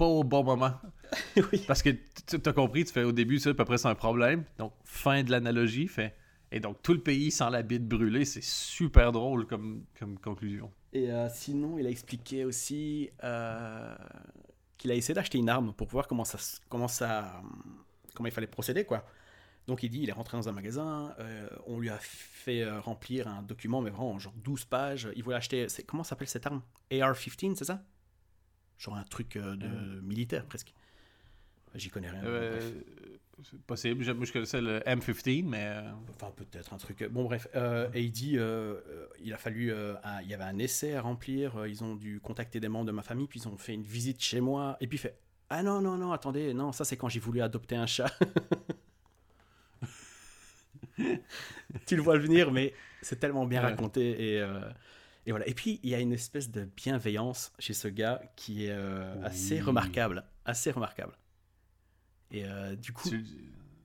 [0.01, 0.73] pas au bon moment.
[1.51, 1.63] oui.
[1.67, 3.93] Parce que tu as compris, tu fais au début, ça, à peu près c'est un
[3.93, 4.45] problème.
[4.57, 6.15] Donc, fin de l'analogie, fait.
[6.51, 8.25] Et donc, tout le pays sent la bite brûlée.
[8.25, 10.71] C'est super drôle comme, comme conclusion.
[10.91, 13.95] Et euh, sinon, il a expliqué aussi euh,
[14.79, 17.39] qu'il a essayé d'acheter une arme pour voir comment ça, comment ça,
[18.15, 19.05] comment il fallait procéder, quoi.
[19.67, 23.27] Donc il dit, il est rentré dans un magasin, euh, on lui a fait remplir
[23.27, 25.09] un document, mais vraiment genre 12 pages.
[25.15, 26.63] Il voulait acheter, comment s'appelle cette arme?
[26.91, 27.83] AR-15, c'est ça?
[28.81, 30.73] Genre un truc euh, de militaire presque.
[31.75, 32.23] J'y connais rien.
[32.25, 32.71] Euh,
[33.43, 34.03] c'est possible.
[34.15, 35.65] Moi, je connaissais le M15, mais.
[35.67, 37.03] euh, Enfin, peut-être un truc.
[37.09, 37.47] Bon, bref.
[37.55, 38.41] euh, et il dit euh,
[38.87, 39.71] euh, il a fallu.
[39.71, 41.57] euh, un- il y avait un essai à remplir.
[41.57, 43.27] euh, ils ont dû contacter des membres de ma famille.
[43.27, 44.77] Puis ils ont fait une visite chez moi.
[44.81, 45.17] Et puis il fait
[45.49, 46.53] Ah non, non, non, attendez.
[46.53, 48.11] Non, ça, c'est quand j'ai voulu adopter un chat.
[51.85, 53.69] tu le vois venir, mais c'est tellement bien Ouais.
[53.69, 54.33] raconté.
[54.35, 54.59] Et, euh,
[55.25, 55.47] et voilà.
[55.47, 59.13] Et puis, il y a une espèce de bienveillance chez ce gars qui est euh,
[59.23, 60.23] assez remarquable.
[60.45, 61.13] Assez remarquable.
[62.31, 63.23] Et euh, du coup, tu-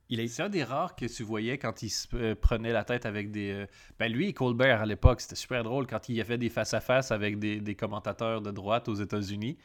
[0.09, 0.29] il est.
[0.29, 3.31] C'est un des rares que tu voyais quand il se euh, prenait la tête avec
[3.33, 3.67] des.
[3.99, 7.11] Ben lui et Colbert à l'époque, c'était super drôle quand il a fait des face-à-face
[7.11, 9.59] avec des, des commentateurs de droite aux États-Unis.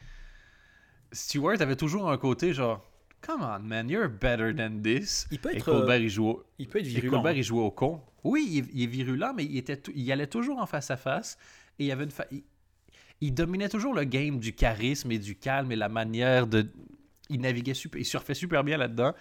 [1.12, 2.84] Stewart avait toujours un côté genre
[3.20, 5.28] Come on, man, you're better than this.
[5.30, 7.12] Il peut Et être, Colbert, euh, il joue au- il peut être et virulent.
[7.18, 8.00] Colbert, il jouait au con.
[8.24, 11.36] Oui, il, est- il est virulent, mais il, était tou- il allait toujours en face-à-face.
[11.36, 11.38] et
[11.82, 12.10] il y avait une.
[12.10, 12.42] fa- il,
[13.20, 16.66] il dominait toujours le game du charisme et du calme et la manière de.
[17.30, 18.00] Il naviguait super.
[18.00, 19.14] Il surfait super bien là-dedans.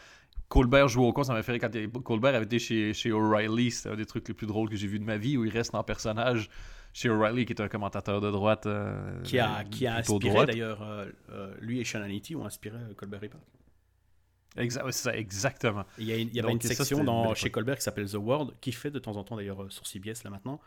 [0.47, 3.11] Colbert jouait au con, ça m'a fait rire quand il- Colbert avait été chez, chez
[3.11, 3.71] O'Reilly.
[3.71, 5.51] C'était un des trucs les plus drôles que j'ai vu de ma vie, où il
[5.51, 6.49] reste en personnage
[6.93, 8.65] chez O'Reilly, qui est un commentateur de droite.
[8.65, 12.77] euh, qui a, qui a inspiré d'ailleurs, euh, euh, lui et Sean Hannity ont inspiré
[12.97, 13.39] Colbert Report.
[14.57, 15.85] Exa- ouais, c'est ça, exactement.
[15.97, 17.49] Il y, a une- il y avait Donc, une section dans, chez.
[17.49, 20.23] Colbert qui s'appelle The World, qui fait de temps en temps d'ailleurs euh, sur CBS
[20.25, 20.59] là maintenant,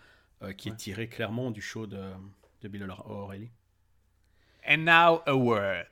[0.58, 0.74] qui Ouais.
[0.74, 2.02] est tiré clairement du show de,
[2.62, 3.50] de Bill O'Reilly.
[4.68, 5.86] And now a word.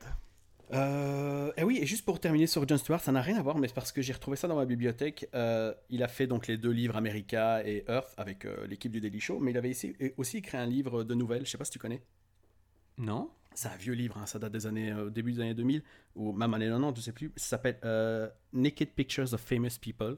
[0.73, 3.59] Euh, et oui, et juste pour terminer sur John Stewart, ça n'a rien à voir,
[3.59, 5.29] mais c'est parce que j'ai retrouvé ça dans ma bibliothèque.
[5.35, 9.01] Euh, il a fait donc les deux livres America et Earth avec euh, l'équipe du
[9.01, 11.67] Daily Show, mais il avait ici- aussi écrit un livre de nouvelles, je sais pas
[11.67, 12.03] si tu connais.
[12.97, 13.31] Non?
[13.55, 15.83] C'est un vieux livre, hein, ça date des années, euh, début des années 2000,
[16.17, 17.31] ou même années 90, je sais plus.
[17.37, 20.17] Ça s'appelle euh, Naked Pictures of Famous People.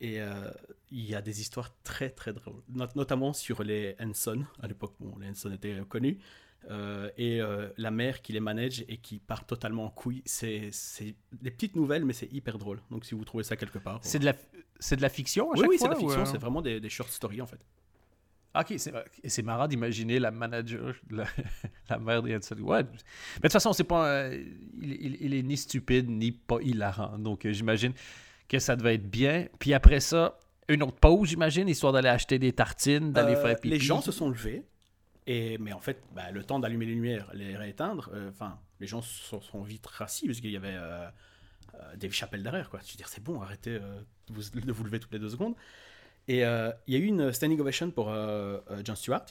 [0.00, 0.50] Et euh,
[0.90, 4.44] il y a des histoires très très drôles, Not- notamment sur les Henson.
[4.60, 6.18] À l'époque, bon, les Henson étaient connus.
[6.70, 10.22] Euh, et euh, la mère qui les manage et qui part totalement en couille.
[10.24, 10.70] C'est
[11.32, 12.80] des petites nouvelles, mais c'est hyper drôle.
[12.90, 14.00] Donc si vous trouvez ça quelque part.
[14.02, 14.34] C'est de la,
[14.80, 15.88] c'est de la fiction à Oui, chaque oui, c'est fois?
[15.88, 17.60] de la fiction, c'est vraiment des, des short stories en fait.
[18.58, 18.92] Ok, c'est,
[19.24, 21.24] et c'est marrant d'imaginer la manager, la,
[21.90, 22.54] la mère des Hanson.
[22.60, 22.82] Ouais.
[22.84, 22.98] Mais de
[23.42, 27.18] toute façon, c'est pas, il, il- il est ni stupide ni pas hilarant.
[27.18, 27.92] Donc j'imagine
[28.48, 29.46] que ça devait être bien.
[29.58, 30.38] Puis après ça,
[30.68, 33.68] une autre pause, j'imagine, histoire d'aller acheter des tartines, d'aller Euh, faire pipi.
[33.70, 34.62] Les gens se sont levés,
[35.26, 38.30] et, mais en fait, bah, le temps d'allumer les lumières, les rééteindre, euh,
[38.80, 41.06] les gens se sont vite rassis parce qu'il y avait euh,
[41.74, 42.68] euh, Dave Chappelle derrière.
[42.70, 42.80] Quoi.
[42.84, 45.30] Je veux dire, c'est bon, arrêtez euh, de, vous, de vous lever toutes les deux
[45.30, 45.54] secondes.
[46.28, 46.42] Et il
[46.94, 49.26] y a eu une standing ovation pour Jon Stewart,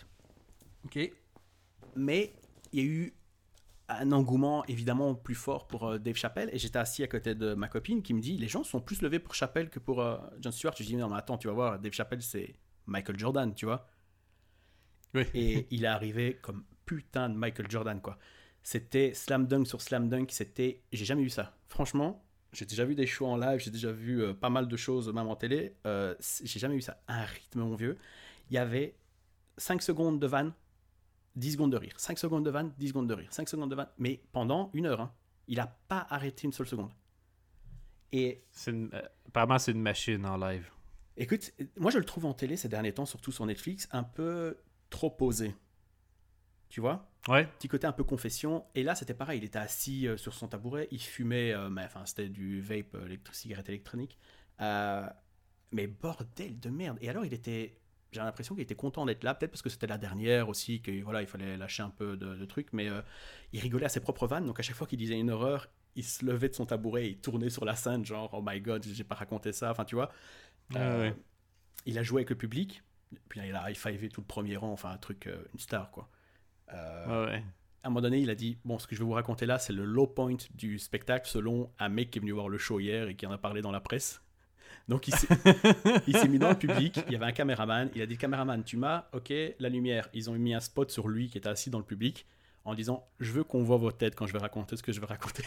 [0.86, 1.12] Ok.
[1.96, 2.32] mais
[2.72, 3.14] il y a eu
[3.90, 6.50] un engouement évidemment plus fort pour euh, Dave Chappelle.
[6.54, 9.02] Et j'étais assis à côté de ma copine qui me dit les gens sont plus
[9.02, 10.74] levés pour Chappelle que pour euh, Jon Stewart.
[10.78, 12.56] Je dis non, mais attends, tu vas voir, Dave Chappelle, c'est
[12.86, 13.88] Michael Jordan, tu vois.
[15.14, 15.24] Oui.
[15.34, 18.18] Et il est arrivé comme putain de Michael Jordan, quoi.
[18.64, 20.84] C'était slam dunk sur slam dunk, c'était.
[20.92, 21.58] J'ai jamais vu ça.
[21.68, 24.78] Franchement, j'ai déjà vu des shows en live, j'ai déjà vu euh, pas mal de
[24.78, 25.76] choses, même en télé.
[25.86, 27.04] J'ai jamais vu ça.
[27.08, 27.98] Un rythme, mon vieux.
[28.50, 28.96] Il y avait
[29.58, 30.54] 5 secondes de vanne,
[31.36, 31.94] 10 secondes de rire.
[32.00, 33.32] 5 secondes de vanne, 10 secondes de rire.
[33.34, 35.02] 5 secondes de vanne, mais pendant une heure.
[35.02, 35.14] hein.
[35.48, 36.92] Il a pas arrêté une seule seconde.
[38.12, 40.70] Et C'est une- euh, apparemment, c'est une machine en live.
[41.18, 44.58] Écoute, moi je le trouve en télé ces derniers temps, surtout sur Netflix, un peu
[44.90, 45.54] trop posé.
[46.70, 47.10] Tu vois?
[47.28, 47.46] Ouais.
[47.60, 48.66] Petit côté un peu confession.
[48.76, 49.40] Et là, c'était pareil.
[49.40, 52.96] Il était assis euh, sur son tabouret, il fumait, euh, mais enfin, c'était du vape,
[53.06, 54.18] électro- cigarette électronique.
[54.60, 56.98] Mais bordel de merde.
[57.02, 57.80] Et alors, il était.
[58.14, 61.02] J'ai l'impression qu'il était content d'être là, peut-être parce que c'était la dernière aussi, que
[61.04, 63.02] voilà, il fallait lâcher un peu de, de trucs, mais euh,
[63.52, 64.46] il rigolait à ses propres vannes.
[64.46, 67.10] Donc à chaque fois qu'il disait une horreur, il se levait de son tabouret et
[67.10, 69.72] il tournait sur la scène, genre oh my god, j'ai pas raconté ça.
[69.72, 70.12] Enfin, tu vois.
[70.76, 71.16] Ah Euh, ouais.
[71.86, 72.84] Il a joué avec le public,
[73.30, 75.92] puis là, il a high-fivé tout le premier rang, enfin un truc, euh, une star
[75.92, 76.10] quoi.
[76.72, 77.44] Ouais.
[77.84, 79.60] à un moment donné, il a dit Bon, ce que je vais vous raconter là,
[79.60, 82.80] c'est le low point du spectacle selon un mec qui est venu voir le show
[82.80, 84.22] hier et qui en a parlé dans la presse.
[84.88, 85.28] Donc, il s'est
[86.08, 87.00] il s'est mis dans le public.
[87.08, 87.90] Il y avait un caméraman.
[87.96, 90.10] Il a dit Caméraman, tu m'as Ok, la lumière.
[90.14, 92.26] Ils ont mis un spot sur lui qui était assis dans le public
[92.66, 95.00] en disant Je veux qu'on voit vos têtes quand je vais raconter ce que je
[95.00, 95.44] vais raconter.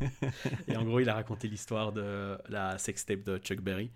[0.68, 3.90] et en gros, il a raconté l'histoire de la sextape de Chuck Berry.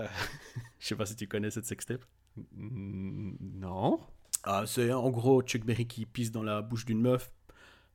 [0.00, 0.06] Euh,
[0.78, 2.04] je sais pas si tu connais cette sextape.
[2.52, 4.00] Mm, Non.
[4.44, 7.32] Ah, c'est en gros Chuck Berry qui pisse dans la bouche d'une meuf,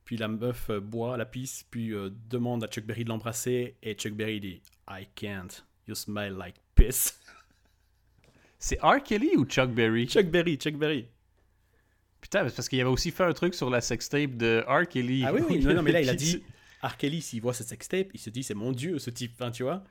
[0.04, 3.76] puis la meuf euh, boit la pisse, puis euh, demande à Chuck Berry de l'embrasser,
[3.82, 7.18] et Chuck Berry dit I can't, you smell like piss.
[8.58, 9.02] C'est R.
[9.02, 10.06] Kelly ou Chuck Berry?
[10.06, 11.06] Chuck Berry, Chuck Berry.
[12.20, 14.88] Putain, parce qu'il avait aussi fait un truc sur la sextape de R.
[14.88, 15.24] Kelly.
[15.26, 16.42] Ah oui, oui, non, non, mais là il a dit
[16.82, 16.96] R.
[16.96, 19.62] Kelly, s'il voit cette sextape, il se dit c'est mon dieu ce type, hein, tu
[19.64, 19.84] vois.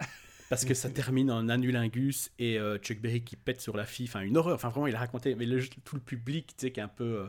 [0.50, 4.06] Parce que ça termine en anulingus et euh, Chuck Berry qui pète sur la fille,
[4.08, 6.72] enfin une horreur, enfin vraiment il a raconté, mais le- tout le public, tu sais,
[6.72, 7.04] qui est un peu.
[7.04, 7.26] euh,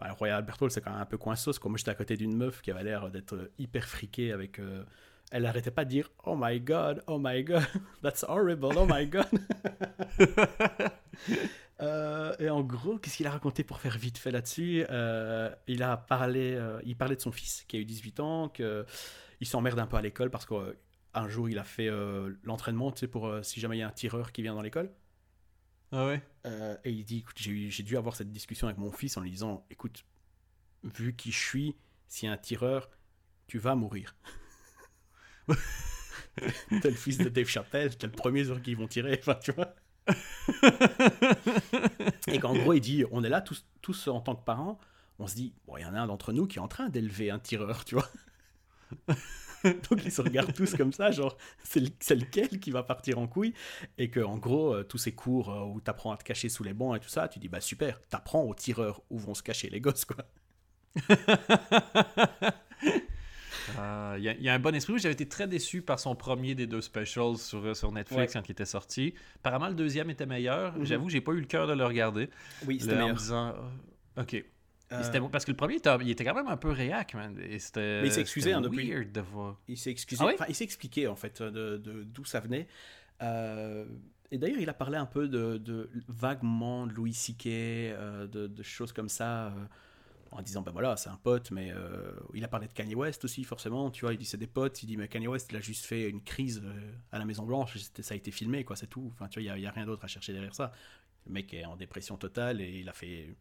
[0.00, 1.54] Enfin, Royal Albert Hall, c'est quand même un peu coinsos.
[1.64, 4.60] Moi, j'étais à côté d'une meuf qui avait l'air d'être hyper friquée avec.
[4.60, 4.84] euh,
[5.30, 7.66] Elle arrêtait pas de dire Oh my god, oh my god,
[8.02, 9.28] that's horrible, oh my god.
[11.80, 15.84] Euh, et en gros, qu'est-ce qu'il a raconté pour faire vite fait là-dessus Euh, Il
[15.84, 18.84] a parlé, euh, il parlait de son fils qui a eu 18 ans, que
[19.40, 21.88] il s'emmerde un peu à l'école parce qu'un jour il a fait
[22.42, 24.90] l'entraînement, tu sais, pour si jamais il y a un tireur qui vient dans l'école.
[25.92, 26.20] Ah ouais?
[26.82, 29.64] Et il dit, écoute, j'ai dû avoir cette discussion avec mon fils en lui disant,
[29.70, 30.04] écoute,
[30.82, 31.76] vu qui je suis,
[32.08, 32.90] s'il y a un tireur,
[33.46, 34.16] tu vas mourir.
[36.80, 39.34] t'es le fils de Dave Chappelle, t'es le premier sur qui ils vont tirer, enfin,
[39.36, 39.74] tu vois.
[42.28, 44.78] et qu'en gros, il dit, on est là tous, tous en tant que parents,
[45.18, 46.88] on se dit, bon, il y en a un d'entre nous qui est en train
[46.88, 48.08] d'élever un tireur, tu vois.
[49.64, 53.18] Donc ils se regardent tous comme ça, genre c'est le- c'est lequel qui va partir
[53.18, 53.54] en couille?
[53.98, 56.64] Et que en gros euh, tous ces cours euh, où t'apprends à te cacher sous
[56.64, 59.42] les bancs et tout ça, tu dis bah super, t'apprends aux tireurs où vont se
[59.42, 60.24] cacher les gosses quoi.
[63.78, 64.98] Euh, Il y, a- il y a un bon esprit.
[64.98, 68.40] J'avais été très déçu par son premier des deux specials sur, euh, sur Netflix Ouais.
[68.40, 69.14] quand il était sorti.
[69.36, 70.76] Apparemment, le deuxième était meilleur.
[70.76, 70.84] Mhm.
[70.84, 72.30] J'avoue, j'ai pas eu le cœur de le regarder.
[72.66, 73.48] Oui, Là, en me disant,
[74.16, 74.44] euh, ok.
[74.90, 77.38] Euh, C'était bon, parce que le premier, il était, quand même un peu réac, man.
[77.42, 78.00] Et c'était.
[78.00, 78.90] Mais il s'est excusé, c'était hein, depuis.
[78.90, 79.60] weird de voir.
[79.68, 82.40] Il s'est excusé, Ah ouais enfin, il s'est expliqué en fait de de- d'où ça
[82.40, 82.66] venait.
[83.22, 83.84] Euh,
[84.30, 87.14] et d'ailleurs, il a parlé un peu de, de vaguement de Louis
[87.46, 89.52] euh, de, de choses comme ça,
[90.30, 93.24] en disant ben voilà, c'est un pote, mais euh, il a parlé de Kanye West
[93.24, 93.90] aussi, forcément.
[93.90, 94.82] Tu vois, il dit c'est des potes.
[94.82, 97.44] Il dit mais Kanye West, il a juste fait une crise euh, à la Maison
[97.44, 99.10] Blanche, ça a été filmé, quoi, c'est tout.
[99.14, 100.72] Enfin, tu vois, il y a- il y a, rien d'autre à chercher derrière ça.
[101.26, 103.36] Le mec est en dépression totale et il a fait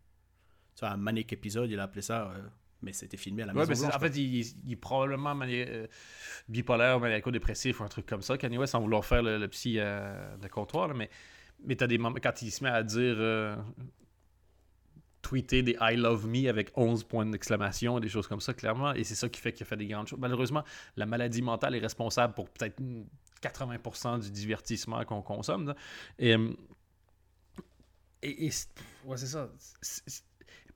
[0.75, 2.31] tu vois, un manic épisode, il a appelé ça.
[2.31, 2.41] euh,
[2.83, 3.95] mais c'était filmé à la Ouais, Maison mais Blanche.
[3.95, 4.35] en fait, il,
[4.65, 5.88] il est probablement mani- euh,
[6.47, 8.38] bipolaire, maniaco-dépressif ou un truc comme ça.
[8.38, 11.09] Kanye West, sans vouloir faire le, le psy de comptoir, là, mais,
[11.65, 13.15] mais t'as des moments quand il se met à dire.
[13.17, 13.55] euh,
[15.28, 18.93] tweeter des I love me avec 11 points d'exclamation, des choses comme ça, clairement.
[18.93, 20.19] Et c'est ça qui fait qu'il a fait des grandes choses.
[20.19, 20.63] Malheureusement,
[20.95, 23.03] la maladie mentale est responsable pour peut-être mm,
[23.41, 25.73] 80% du divertissement qu'on consomme.
[26.21, 26.53] euh,
[28.21, 28.51] et, et
[29.05, 29.49] ouais, c'est ça.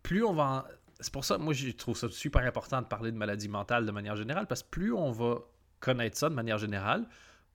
[0.03, 0.67] Plus on va.
[0.99, 3.91] C'est pour ça, moi, je trouve ça super important de parler de maladie mentale de
[3.91, 5.39] manière générale, parce que plus on va
[5.79, 7.07] connaître ça de manière générale,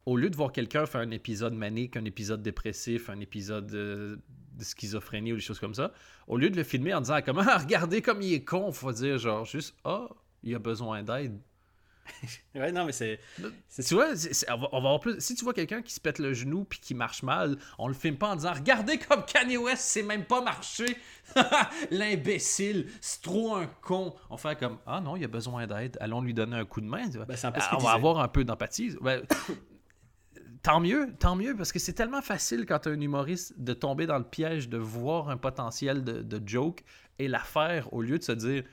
[0.06, 4.18] au lieu de voir quelqu'un faire un épisode manique, un épisode dépressif, un épisode de,
[4.56, 5.92] de schizophrénie ou des choses comme ça,
[6.26, 9.18] au lieu de le filmer en disant comment regardez comme il est con, faut dire
[9.18, 10.08] genre juste ah,
[10.42, 11.38] il a besoin d'aide.
[12.54, 13.18] Ouais, non, mais c'est.
[13.36, 14.10] Tu vois,
[14.48, 15.20] on, va, on va avoir plus.
[15.20, 17.94] Si tu vois quelqu'un qui se pète le genou puis qui marche mal, on le
[17.94, 20.86] filme pas en disant Regardez comme Kanye West c'est même pas marché.
[21.90, 24.14] L'imbécile, c'est trop un con.
[24.30, 25.96] On fait comme Ah non, il a besoin d'aide.
[26.00, 27.08] Allons lui donner un coup de main.
[27.08, 27.96] Ben, c'est un peu ce Ah, qu'il on va disait.
[27.96, 28.94] avoir un peu d'empathie.
[29.00, 29.22] Ben,
[30.66, 34.06] tant mieux, tant mieux, parce que c'est tellement facile quand tu un humoriste de tomber
[34.06, 36.82] dans le piège de voir un potentiel de, joke
[37.20, 38.64] et la faire au lieu de se dire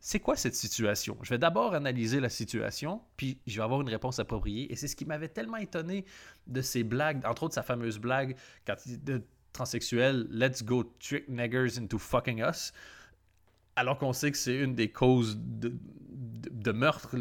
[0.00, 1.16] c'est quoi cette situation?
[1.22, 4.72] Je vais d'abord analyser la situation, puis je vais avoir une réponse appropriée.
[4.72, 6.06] Et c'est ce qui m'avait tellement étonné
[6.48, 8.34] de ces blagues, entre autres sa fameuse blague
[8.66, 12.72] quand il de transsexuel, let's go trick niggers into fucking us,
[13.76, 15.72] alors qu'on sait que c'est une des causes de,
[16.50, 17.14] de, meurtre.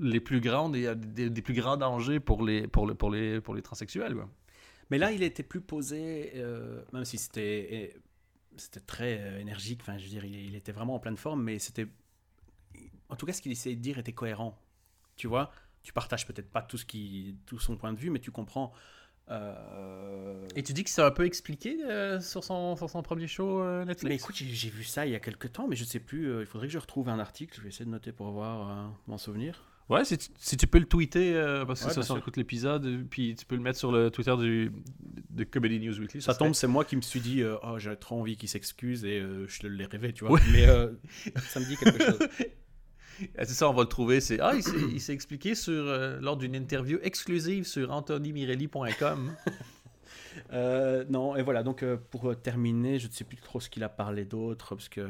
[0.00, 3.10] Les plus grandes et euh, des, des plus grands dangers pour les, pour le- pour
[3.10, 4.14] les, pour les transsexuels.
[4.14, 4.28] quoi.
[4.90, 7.96] Mais là, il était plus posé, euh, même si c'était eh,
[8.56, 9.80] c'était très euh, énergique.
[9.82, 11.86] Enfin, je veux dire, il, il était vraiment en pleine forme, mais c'était.
[13.08, 14.58] En tout cas, ce qu'il essayait de dire était cohérent.
[15.16, 18.20] Tu vois, tu partages peut-être pas tout ce qui, tout son point de vue, mais
[18.20, 18.72] tu comprends.
[19.30, 23.26] euh, Et tu dis que c'est un peu expliqué euh, sur, son, sur son premier
[23.28, 24.08] show euh, Netflix?
[24.08, 26.30] Mais écoute, j'ai vu ça il y a quelques temps, mais je sais plus.
[26.30, 27.56] euh, il faudrait que je retrouve un article.
[27.56, 29.69] Je vais essayer de noter pour voir euh, m'en souvenir.
[29.90, 32.36] Ouais, si tu, si tu peux le tweeter, euh, parce que Ouais, ça, ça écoute
[32.36, 34.72] l'épisode, puis tu peux le mettre sur le Twitter du,
[35.30, 36.22] de Comedy News Weekly.
[36.22, 39.04] Ça tombe, c'est moi qui me suis dit, euh, oh, j'ai trop envie qu'il s'excuse
[39.04, 40.38] et euh, je l'ai rêvé, tu vois.
[40.52, 40.92] Mais euh,
[41.48, 42.18] ça me dit quelque chose.
[43.36, 44.20] Ah, c'est ça, on va le trouver.
[44.20, 45.82] C'est ah, il s'est- expliqué sur
[46.20, 49.34] lors d'une interview exclusive sur anthonymirelli.com.
[50.52, 54.24] Non, et voilà, donc pour terminer, je ne sais plus trop ce qu'il a parlé
[54.24, 55.08] d'autre, parce que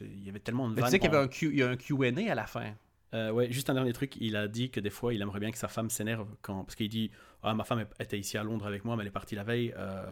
[0.00, 1.58] il y avait tellement de Mais tu sais qu'il y avait en- un, Q, il
[1.58, 2.72] y a un Q&A à la fin.
[3.12, 5.50] Euh, ouais, juste un dernier truc, il a dit que des fois, il aimerait bien
[5.50, 6.64] que sa femme s'énerve quand...
[6.64, 7.10] Parce qu'il dit,
[7.42, 9.74] ah, ma femme était ici à Londres avec moi, mais elle est partie la veille,
[9.76, 10.06] euh,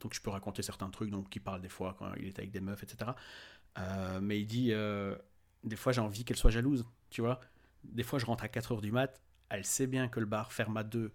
[0.00, 2.50] donc je peux raconter certains trucs, donc il parle des fois quand il est avec
[2.50, 3.12] des meufs, etc.
[3.78, 4.72] Euh, mais il dit,
[5.64, 7.40] des fois j'ai envie qu'elle soit jalouse, tu vois.
[7.84, 10.76] Des fois je rentre à 4h du mat, elle sait bien que le bar ferme
[10.76, 11.12] à 2.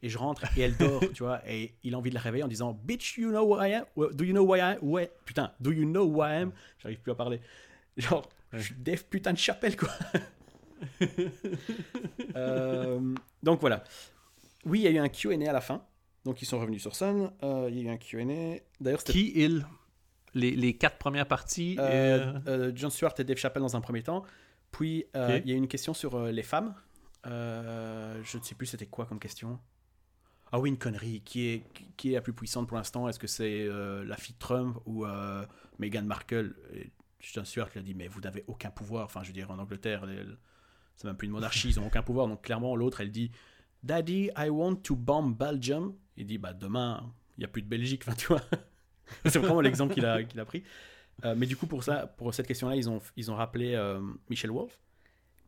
[0.00, 1.42] Et je rentre et elle dort, tu vois.
[1.48, 3.84] Et il a envie de la réveiller en disant Bitch, you know who I am?
[3.96, 4.78] Do you know who I am?
[4.80, 7.40] Ouais, putain, do you know who I am J'arrive plus à parler.
[7.96, 9.90] Genre, je suis Dave putain de chapelle, quoi.
[12.36, 13.82] Euh, donc voilà.
[14.64, 15.82] Oui, il y a eu un QA à la fin.
[16.24, 17.32] Donc ils sont revenus sur scène.
[17.42, 18.60] Euh, il y a eu un QA.
[18.80, 19.66] D'ailleurs, Qui il
[20.34, 21.76] les, les quatre premières parties.
[21.80, 24.24] Euh, John Stewart et Dave Chappelle dans un premier temps.
[24.70, 26.74] Puis il y a une question sur les femmes.
[27.24, 29.58] Je ne sais plus c'était quoi comme question.
[30.52, 31.20] Ah oui, une connerie.
[31.24, 31.64] Qui est,
[31.96, 33.08] qui est la plus puissante pour l'instant?
[33.08, 35.44] Est-ce que c'est euh, la fille de Trump ou euh,
[35.78, 36.54] Meghan Markle?
[37.20, 39.04] John Stewart lui a dit Mais vous n'avez aucun pouvoir.
[39.04, 40.06] Enfin, je veux dire, en Angleterre,
[40.98, 42.26] c'est même plus une monarchie, ils n'ont aucun pouvoir.
[42.26, 43.30] Donc clairement, l'autre, elle dit
[43.84, 45.94] Daddy, I want to bomb Belgium.
[46.16, 48.02] Il dit Bah demain, il n'y a plus de Belgique.
[48.06, 48.42] Enfin, tu vois.
[49.24, 50.64] c'est vraiment l'exemple qu'il a, qu'il a pris.
[51.24, 54.00] Euh, mais du coup, pour ça, pour cette question-là, ils ont, ils ont rappelé euh,
[54.28, 54.76] Michel Wolf.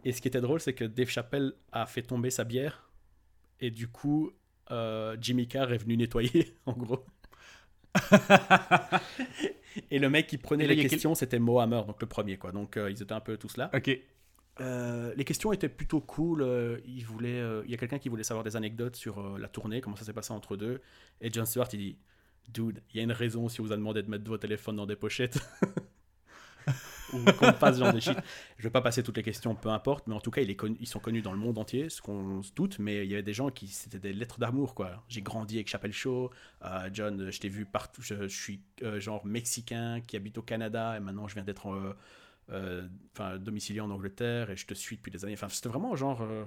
[0.05, 2.89] Et ce qui était drôle, c'est que Dave Chappelle a fait tomber sa bière.
[3.61, 4.31] Et du coup,
[4.71, 7.05] euh, Jimmy Carr est venu nettoyer, en gros.
[9.91, 12.37] et le mec qui prenait là, les quel- questions, c'était Mo Hammer, donc le premier,
[12.39, 12.53] quoi.
[12.53, 13.71] Donc euh, ils étaient un peu tous là.
[13.75, 13.99] Ok.
[14.61, 16.43] Euh, les questions étaient plutôt cool.
[16.43, 19.49] euh, il voulait, euh, il y a quelqu'un qui voulait savoir des anecdotes sur la
[19.49, 20.81] tournée, comment ça s'est passé entre deux.
[21.21, 21.97] Et John Stewart, il dit
[22.49, 24.77] Dude, il y a une raison si on vous a demandé de mettre vos téléphones
[24.77, 25.39] dans des pochettes.
[27.13, 28.17] Ou qu'on passe genre de shit.
[28.57, 31.01] Je vais pas passer toutes les questions, peu importe, mais en tout cas, ils sont
[31.01, 33.51] connus dans le monde entier, ce qu'on se doute, mais il y avait des gens
[33.51, 35.03] qui, c'était des lettres d'amour, quoi.
[35.09, 36.31] J'ai grandi avec Chappelle Show,
[36.93, 38.61] John, je t'ai vu partout, je, je suis
[38.99, 41.97] genre mexicain qui habite au Canada, et maintenant je viens d'être
[43.15, 45.35] enfin, domicilié en Angleterre, et je te suis depuis des années.
[45.35, 46.45] Enfin, c'était vraiment genre euh,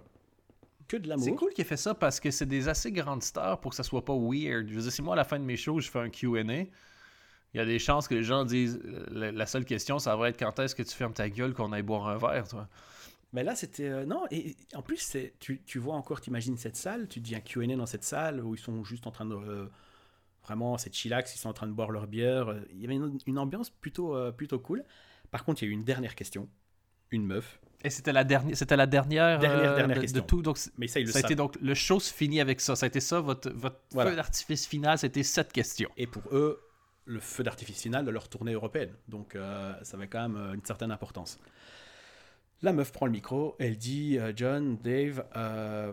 [0.88, 1.24] que de l'amour.
[1.26, 3.76] C'est cool qu'il ait fait ça parce que c'est des assez grandes stars pour que
[3.76, 4.68] ça soit pas weird.
[4.70, 6.42] Je veux dire, si moi, à la fin de mes shows, je fais un QA,
[6.42, 10.16] il y a des chances que les gens disent euh, la, la seule question, ça
[10.16, 12.68] va être quand est-ce que tu fermes ta gueule qu'on aille boire un verre, toi?
[13.32, 13.90] Mais là, c'était.
[13.90, 17.36] euh, non, et en plus, c'est, tu, tu vois encore, t'imagines cette salle, tu dis
[17.36, 19.36] un QA dans cette salle où ils sont juste en train de.
[19.36, 19.68] euh,
[20.44, 22.50] vraiment, c'est chillax, ils sont en train de boire leur bière.
[22.50, 24.84] euh, Il y avait une, une ambiance plutôt, euh, plutôt cool.
[25.34, 26.48] Par contre, il y a eu une dernière question.
[27.12, 27.60] Une meuf.
[27.84, 30.22] Et c'était la dernière, c'était la dernière, Dernière- euh, dernière de, question.
[30.22, 30.42] de tout.
[30.42, 32.76] Donc, Mais ça, ils le ça a été donc le show se finit avec ça.
[32.78, 34.12] Ça a été ça votre votre Voilà.
[34.12, 35.90] feu d'artifice final, c'était cette question.
[35.98, 36.62] Et pour eux,
[37.06, 38.94] le feu d'artifice final de leur tournée européenne.
[39.10, 41.38] Donc, euh, ça avait quand même euh, une certaine importance.
[42.62, 45.92] La meuf prend le micro, elle dit euh, John, Dave, euh,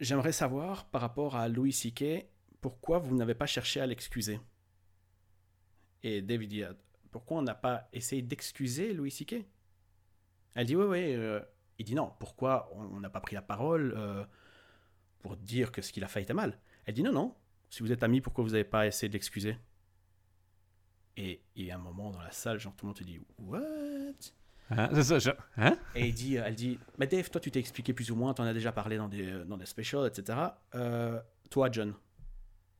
[0.00, 2.24] j'aimerais savoir par rapport à Louis C.K.,
[2.62, 4.40] pourquoi vous n'avez pas cherché à l'excuser?
[6.02, 6.62] Et Dave il dit
[7.10, 9.36] Pourquoi on n'a pas essayé d'excuser Louis C.K.
[10.54, 11.14] Elle dit Oui, oui.
[11.14, 11.40] euh,
[11.78, 14.24] il dit Non, pourquoi on n'a pas pris la parole euh,
[15.20, 16.58] pour dire que ce qu'il a fait était mal?
[16.86, 17.34] Elle dit Non, non.
[17.70, 19.56] Si vous êtes amis, pourquoi vous n'avez pas essayé de l'excuser?
[21.16, 23.58] Et, et à un moment dans la salle, genre tout le monde te dit What?
[24.70, 25.02] Hein?
[25.02, 25.78] Ça, je- hein?
[25.94, 28.44] et il dit, elle dit, mais Dave, toi tu t'es expliqué plus ou moins, t'en
[28.44, 30.38] as déjà parlé dans des, dans des specials, etc.
[30.74, 31.18] Euh,
[31.50, 31.94] toi, John.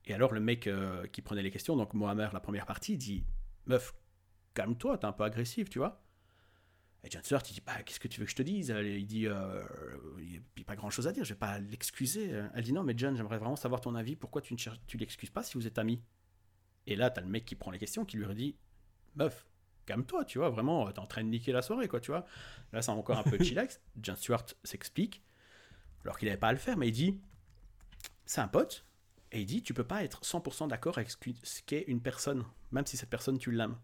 [0.05, 2.97] Et alors le mec euh, qui prenait les questions, donc Mohamed, la première partie, il
[2.99, 3.25] dit,
[3.65, 3.93] meuf,
[4.59, 6.03] calme-toi, t'es un peu agressif, tu vois.
[7.05, 8.75] Et John Stewart, il dit, bah, qu'est-ce que tu veux que je te dise?
[8.77, 9.63] Il dit, euh,
[10.17, 12.29] il n'y a pas grand-chose à dire, je vais pas l'excuser.
[12.53, 14.97] Elle dit, non, mais John, j'aimerais vraiment savoir ton avis, pourquoi tu ne cherches- tu
[14.97, 16.01] l'excuses pas si vous êtes amis?
[16.87, 18.57] Et là, t'as le mec qui prend les questions, qui lui redit,
[19.15, 19.47] meuf,
[19.85, 22.25] calme-toi, tu vois, vraiment, t'es en train de niquer la soirée, quoi, tu vois.
[22.73, 23.79] Là, c'est encore un peu chillax.
[24.01, 25.23] John Stewart s'explique,
[26.03, 27.17] alors qu'il n'avait pas à le faire, mais il dit
[28.25, 28.85] c'est un pote,
[29.31, 32.85] et il dit tu peux pas être 100% d'accord avec ce qu'est une personne, même
[32.85, 33.77] si cette personne tu l'aimes.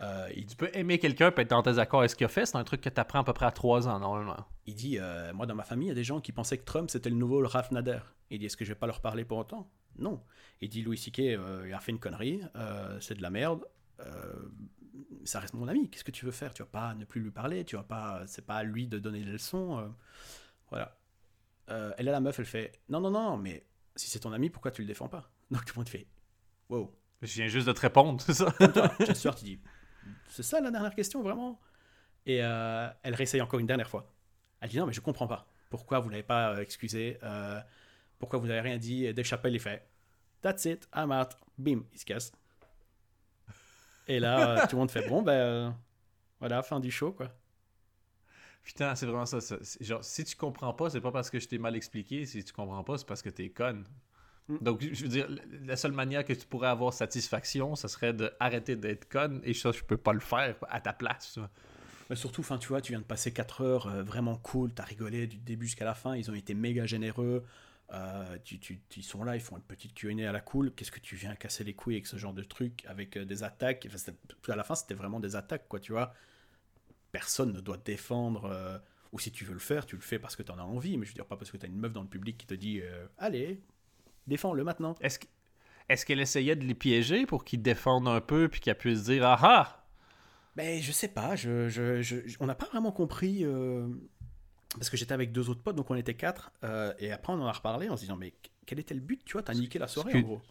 [0.00, 2.28] Euh, il, Tu peux aimer quelqu'un, peut être dans tes accords avec ce qu'il a
[2.28, 4.36] fait, c'est un truc que tu apprends à peu près à 3 ans normalement.
[4.66, 6.64] il dit euh, moi dans ma famille, il y a des gens qui pensaient que
[6.64, 8.00] Trump c'était le nouveau Ralph Nader.
[8.30, 9.70] Il dit est-ce que je vais pas leur parler pour autant?
[9.96, 10.22] Non.
[10.60, 11.20] Il dit Louis C.K.
[11.20, 13.64] euh, il a fait une connerie, euh, c'est de la merde.
[15.24, 15.88] ça reste mon ami.
[15.88, 16.52] Qu'est-ce que tu veux faire?
[16.52, 17.64] Tu vas pas ne plus lui parler.
[17.64, 18.22] Tu vas pas.
[18.26, 19.94] C'est pas à lui de donner les leçons.
[20.70, 20.98] voilà.
[21.68, 22.38] Elle est la meuf.
[22.40, 23.36] Elle fait non non non.
[23.36, 23.64] Mais
[23.94, 25.30] si c'est ton ami, pourquoi tu le défends pas?
[25.52, 26.08] Donc tout le monde fait
[26.68, 26.92] wow.
[27.22, 28.52] Je viens juste de te répondre, c'est ça?
[28.60, 29.60] John Stewart, il dit
[30.28, 31.60] C'est ça la dernière question, vraiment
[32.26, 34.12] Et euh, elle réessaye encore une dernière fois.
[34.60, 35.46] Elle dit Non, mais je comprends pas.
[35.70, 37.60] Pourquoi vous l'avez pas euh, excusé euh,
[38.18, 39.86] Pourquoi vous n'avez rien dit Dave Chappelle, il fait
[40.40, 41.30] That's it, I'm out.
[41.56, 42.32] Bim, il se casse.
[44.06, 45.76] Et là, tout le monde fait Bon, ben
[46.40, 47.30] voilà, fin du show, quoi.
[48.62, 49.38] Putain, c'est vraiment ça.
[49.80, 52.24] Genre, si tu comprends pas, c'est pas parce que je t'ai mal expliqué.
[52.24, 53.84] Si tu comprends pas, c'est parce que t'es conne.
[54.48, 54.56] Mm.
[54.60, 55.28] Donc, je veux dire,
[55.64, 59.40] la seule manière que tu pourrais avoir satisfaction, ça serait d'arrêter d'être conne.
[59.44, 61.38] Et ça, je peux pas le faire à ta place.
[62.10, 64.84] Mais surtout, enfin, tu vois, tu viens de passer 4 heures euh, vraiment cool, t'as
[64.84, 67.44] rigolé du début jusqu'à la fin, ils ont été méga généreux.
[67.92, 70.72] euh, tu, tu- ils sont là, ils font une petite Q&A à la cool.
[70.74, 73.42] Qu'est-ce que tu viens casser les couilles avec ce genre de truc, avec euh, des
[73.42, 73.86] attaques?
[73.94, 74.12] Enfin,
[74.52, 76.12] À la fin, c'était vraiment des attaques, quoi, tu vois.
[77.12, 78.80] Personne ne doit te défendre.
[79.12, 80.98] ou si tu veux le faire, tu le fais parce que t'en as envie.
[80.98, 82.54] Mais je veux dire, pas parce que t'as une meuf dans le public qui te
[82.54, 82.82] dit
[83.18, 83.60] Allez,
[84.26, 84.94] défends-le maintenant.
[85.00, 85.26] Est-ce que-
[85.88, 89.24] est-ce qu'elle essayait de les piéger pour qu'ils défendent un peu puis qu'elle puisse dire
[89.26, 89.86] Ah ah
[90.56, 93.44] Ben, je sais pas, je, je- je- on n'a pas vraiment compris.
[93.44, 93.86] euh,
[94.74, 96.50] parce que j'étais avec deux autres potes, donc on était quatre.
[96.64, 98.34] euh, et après, on en a reparlé en se disant, mais
[98.66, 100.42] quel était le but Tu vois, t'as niqué la soirée en gros.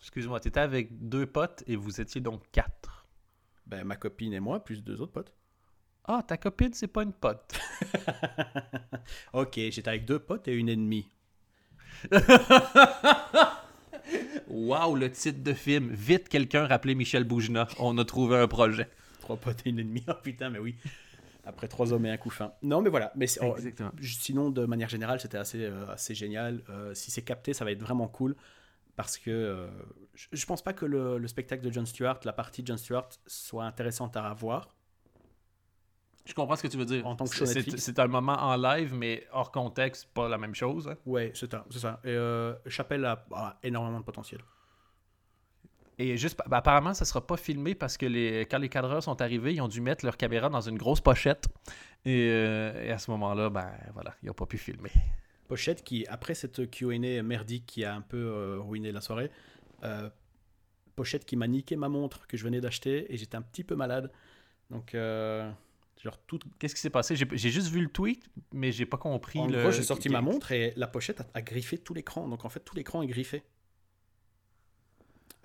[0.00, 3.06] Excuse-moi, tu étais avec deux potes et vous étiez donc quatre.
[3.66, 5.32] Ben, ma copine et moi, plus deux autres potes.
[6.04, 7.54] Ah, ta copine, c'est pas une pote.
[9.32, 11.08] ok, j'étais avec deux potes et une ennemie.
[14.48, 15.90] Waouh, le titre de film.
[15.92, 17.68] Vite, quelqu'un rappelez Michel Boujna.
[17.78, 18.88] On a trouvé un projet.
[19.20, 20.04] Trois potes et une ennemie.
[20.08, 20.76] Oh putain, mais oui.
[21.44, 22.52] Après trois hommes et un coup fin.
[22.62, 23.12] Non, mais voilà.
[23.16, 23.56] Mais oh,
[24.00, 26.62] sinon, de manière générale, c'était assez, euh, assez génial.
[26.68, 28.36] Euh, si c'est capté, ça va être vraiment cool.
[28.94, 29.66] Parce que euh,
[30.14, 32.78] je, je pense pas que le, le spectacle de John Stewart, la partie de John
[32.78, 34.76] Stewart, soit intéressante à voir.
[36.24, 37.06] Je comprends ce que tu veux dire.
[37.06, 40.88] En tant que C'est- un moment en live, mais hors contexte, pas la même chose.
[40.88, 40.96] hein.
[41.04, 42.00] Ouais, c'est ça.
[42.04, 44.40] Et euh, Chappelle a, énormément de potentiel.
[45.98, 49.20] Et juste, ben, apparemment, ça sera pas filmé parce que les, quand les cadreurs sont
[49.20, 51.46] arrivés, ils ont dû mettre leur caméra dans une grosse pochette.
[52.04, 54.90] Et, euh, et à ce moment-là, ben voilà, ils n'ont pas pu filmer.
[55.48, 59.30] Pochette qui, après cette Q&A merdique qui a un peu euh, ruiné la soirée,
[59.84, 60.08] euh,
[60.96, 63.74] Pochette qui m'a niqué ma montre que je venais d'acheter et j'étais un petit peu
[63.76, 64.10] malade.
[64.70, 64.94] Donc,
[66.00, 66.38] genre, tout...
[66.58, 67.16] Qu'est-ce qui s'est passé?
[67.16, 69.38] J'ai j'ai juste vu le tweet, mais j'ai pas compris.
[69.38, 69.60] en le...
[69.60, 72.28] gros, j'ai sorti ma montre et la pochette a, a griffé tout l'écran.
[72.28, 73.42] Donc, en fait, tout l'écran est griffé.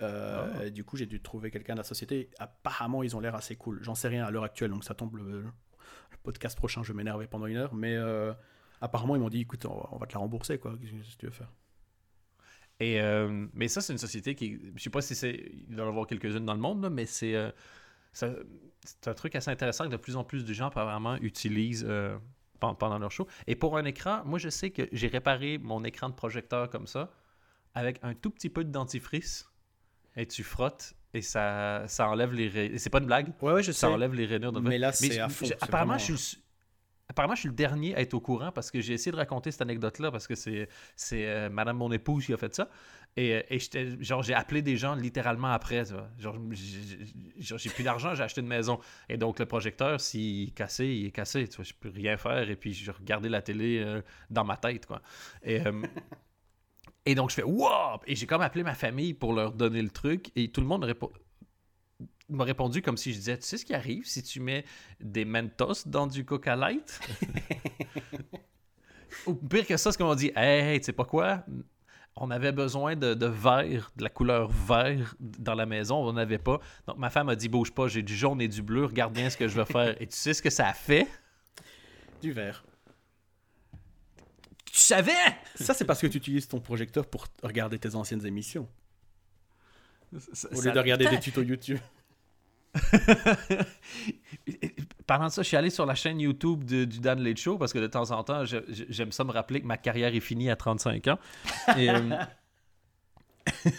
[0.02, 0.70] Euh, Ah.
[0.70, 2.30] du coup, j'ai dû trouver quelqu'un de la société.
[2.40, 3.80] Apparemment, ils ont l'air assez cool.
[3.82, 6.84] J'en sais rien à l'heure actuelle, donc ça tombe le, le podcast prochain.
[6.84, 8.34] Je vais m'énerver pendant une heure, mais euh,
[8.82, 10.76] apparemment, ils m'ont dit écoute, on va, on va te la rembourser, quoi.
[10.80, 11.52] Qu'est-ce que tu veux faire?
[12.80, 14.60] Et, euh, mais ça, c'est une société qui.
[14.76, 15.52] Je sais pas si c'est.
[15.68, 17.34] Il doit y en avoir quelques-unes dans le monde, là, mais c'est.
[18.14, 22.18] C'est un truc assez intéressant que de plus en plus de gens, apparemment, utilisent euh,
[22.60, 23.28] pen- pendant leur show.
[23.48, 26.88] Et pour un écran, moi, je sais que j'ai réparé mon écran de projecteur comme
[26.88, 27.12] ça,
[27.76, 29.46] avec un tout petit peu de dentifrice,
[30.16, 32.48] et tu frottes, et ça, ça enlève les.
[32.50, 34.78] rai- et C'est pas une blague, Ouais, ouais, je ça enlève les rainures de Mais
[34.78, 36.44] là, c'est à fond, apparemment, vraiment- je suis le,
[37.10, 39.52] apparemment, je suis le dernier à être au courant parce que j'ai essayé de raconter
[39.52, 42.70] cette anecdote-là parce que c'est, c'est euh, Madame mon épouse qui a fait ça.
[43.18, 43.60] Et, euh, et
[44.00, 45.84] genre, j'ai appelé des gens littéralement après.
[45.84, 46.08] tu vois.
[46.20, 46.38] Genre,
[47.40, 48.80] j'ai, plus d'argent, j'ai acheté une maison.
[49.10, 51.48] Et donc, le projecteur, s'il est cassé, il est cassé.
[51.48, 52.50] Tu vois, je peux rien faire.
[52.50, 54.86] Et puis, je regardais la télé euh, dans ma tête.
[54.86, 55.02] Quoi.
[55.42, 55.82] Et, euh,
[57.06, 58.02] et donc, je fais Wow!
[58.06, 60.32] Et j'ai comme appelé ma famille pour leur donner le truc.
[60.36, 61.12] Et tout le monde répond
[62.30, 64.66] m'a répondu comme si je disais, tu sais ce qui arrive si tu mets
[65.00, 67.00] des Mentos dans du Coca Light?
[69.26, 71.46] Ou pire que ça, ce qu'on dit, hey, hey, tu sais pas quoi?
[72.20, 76.18] On avait besoin de, de vert, de la couleur vert dans la maison, on n'en
[76.18, 76.60] avait pas.
[76.88, 79.30] Donc ma femme a dit, bouge pas, j'ai du jaune et du bleu, regarde bien
[79.30, 80.02] ce que je vais faire.
[80.02, 81.08] Et tu sais ce que ça a fait?
[82.22, 82.64] Du verre.
[84.66, 85.12] Tu savais?
[85.56, 88.68] Ça, c'est parce que tu utilises ton projecteur pour regarder tes anciennes émissions.
[90.14, 91.80] Au lieu de regarder des tutos YouTube.
[95.08, 97.58] Parlant de ça, je suis allé sur la chaîne YouTube de- du Dan Late Show
[97.58, 100.50] parce que de temps en temps, j'aime ça me rappeler que ma carrière est finie
[100.50, 101.18] à 35 ans.
[101.78, 102.10] Et, euh,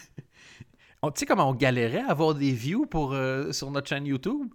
[1.03, 4.07] on- tu sais comment on galérait à avoir des views pour, euh, sur notre chaîne
[4.07, 4.53] YouTube?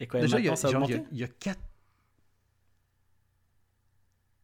[0.00, 1.28] Et quoi, Déjà, il y, a, ça genre, il y a- augmenté il y a
[1.28, 1.60] quatre-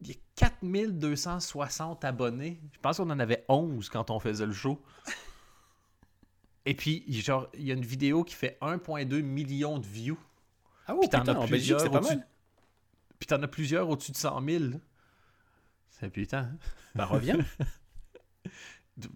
[0.02, 2.60] il y a 4260 abonnés.
[2.72, 4.80] Je pense qu'on en avait 11 quand on faisait le show.
[6.66, 10.18] Et puis, genre, il y a une vidéo qui fait 1,2 million de views.
[10.88, 12.26] Ah Puis t'en as en Belgique, plusieurs c'est pas mal.
[13.18, 14.64] Puis t'en as plusieurs au-dessus de 100 000.
[15.90, 16.50] C'est putain.
[16.94, 17.38] Bah, reviens.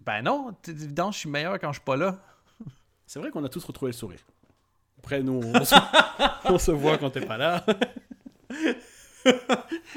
[0.05, 2.17] Ben non, t'es évident, je suis meilleur quand je suis pas là.
[3.05, 4.21] C'est vrai qu'on a tous retrouvé le sourire.
[4.97, 5.75] Après, nous, on se,
[6.45, 7.65] on se voit quand t'es pas là.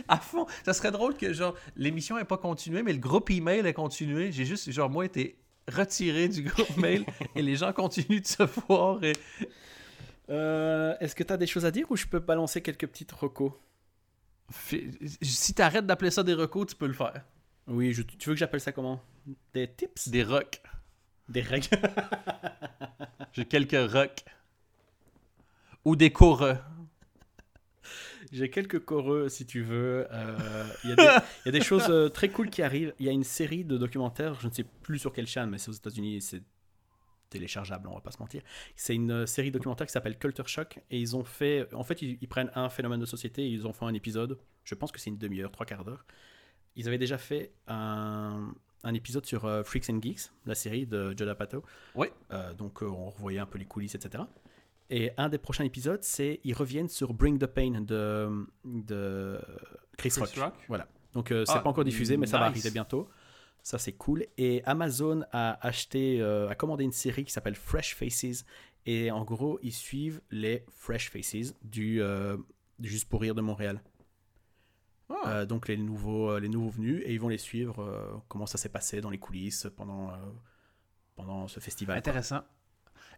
[0.08, 0.46] À fond.
[0.64, 4.32] Ça serait drôle que, genre, l'émission n'est pas continuée, mais le groupe email est continué.
[4.32, 5.38] J'ai juste, genre, moi, été
[5.72, 7.04] retiré du groupe mail
[7.34, 9.02] et les gens continuent de se voir.
[9.04, 9.12] Et...
[10.30, 13.52] Euh, Est-ce que t'as des choses à dire ou je peux balancer quelques petites recos?
[15.22, 17.24] Si t'arrêtes d'appeler ça des recos, tu peux le faire.
[17.66, 19.00] Oui, je- tu veux que j'appelle ça comment?
[19.54, 20.08] Des tips?
[20.08, 20.62] Des rocks.
[21.28, 21.66] Des règles
[23.32, 24.24] J'ai quelques rocks.
[25.84, 26.56] Ou des coreux.
[28.32, 30.06] J'ai quelques coreux si tu veux.
[30.10, 31.02] Euh, Il y, a des-
[31.44, 32.92] il y a des choses euh, très cool qui arrivent.
[32.98, 35.58] Il y a une série de documentaires, je ne sais plus sur quelle chaîne, mais
[35.58, 36.42] c'est aux États-Unis c'est
[37.30, 38.42] téléchargeable, on va pas se mentir.
[38.74, 41.72] C'est une euh, série documentaire qui s'appelle Culture Shock et ils ont fait.
[41.74, 44.38] En fait, ils, ils prennent un phénomène de société et ils en font un épisode.
[44.64, 46.04] Je pense que c'est une demi-heure, trois quarts d'heure.
[46.76, 48.52] Ils avaient déjà fait un,
[48.84, 51.64] un épisode sur euh, Freaks and Geeks, la série de Judd Apatow.
[51.94, 52.08] Oui.
[52.32, 54.24] Euh, donc euh, on revoyait un peu les coulisses, etc.
[54.90, 59.40] Et un des prochains épisodes, c'est ils reviennent sur Bring the Pain de, de
[59.96, 60.34] Chris, Chris Rock.
[60.36, 60.54] Rock.
[60.68, 60.86] Voilà.
[61.12, 63.08] Donc c'est Ah, pas encore diffusé, mais ça va arriver bientôt.
[63.66, 64.24] Ça c'est cool.
[64.38, 68.44] Et Amazon a acheté, euh, a commandé une série qui s'appelle Fresh Faces.
[68.84, 72.36] Et en gros, ils suivent les Fresh Faces du, euh,
[72.78, 73.82] Juste pour rire de Montréal.
[75.08, 75.14] Ah.
[75.26, 78.22] Euh, donc les nouveaux, les nouveaux venus et ils vont les suivre.
[78.28, 80.12] comment ça s'est passé dans les coulisses pendant
[81.16, 81.98] pendant ce festival.
[81.98, 82.42] Intéressant.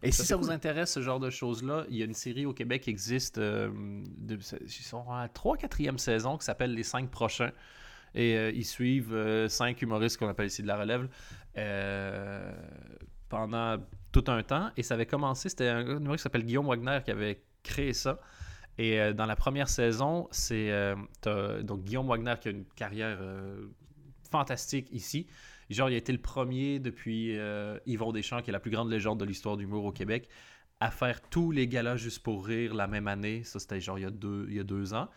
[0.01, 2.53] Et si ça vous intéresse, ce genre de choses-là, il y a une série au
[2.53, 3.69] Québec qui existe, euh,
[4.17, 7.51] de, ils sont à 3 4e saison, qui s'appelle Les 5 prochains.
[8.15, 11.07] Et euh, ils suivent 5 humoristes qu'on appelle ici de la relève
[13.29, 13.77] pendant
[14.11, 14.71] tout un temps.
[14.77, 18.19] Et ça avait commencé, c'était un humoriste qui s'appelle Guillaume Wagner qui avait créé ça.
[18.77, 20.71] Et dans la première saison, c'est
[21.25, 23.19] Guillaume Wagner qui a une carrière
[24.31, 25.27] fantastique ici.
[25.69, 28.89] Genre, il a été le premier depuis euh, Yvon Deschamps, qui est la plus grande
[28.89, 30.27] légende de l'histoire du d'humour au Québec,
[30.79, 33.43] à faire tous les galas juste pour rire la même année.
[33.43, 35.09] Ça, c'était genre il y, a deux, il y a deux ans.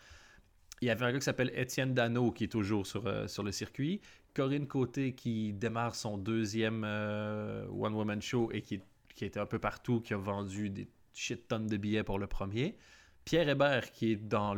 [0.83, 3.41] Il y avait un gars qui s'appelle Étienne Dano, qui est toujours sur, euh, sur
[3.41, 4.01] le circuit.
[4.33, 8.81] Corinne Côté, qui démarre son deuxième euh, One Woman Show et qui,
[9.15, 12.27] qui était un peu partout, qui a vendu des shit tonnes de billets pour le
[12.27, 12.75] premier.
[13.23, 14.57] Pierre Hébert, qui est, dans,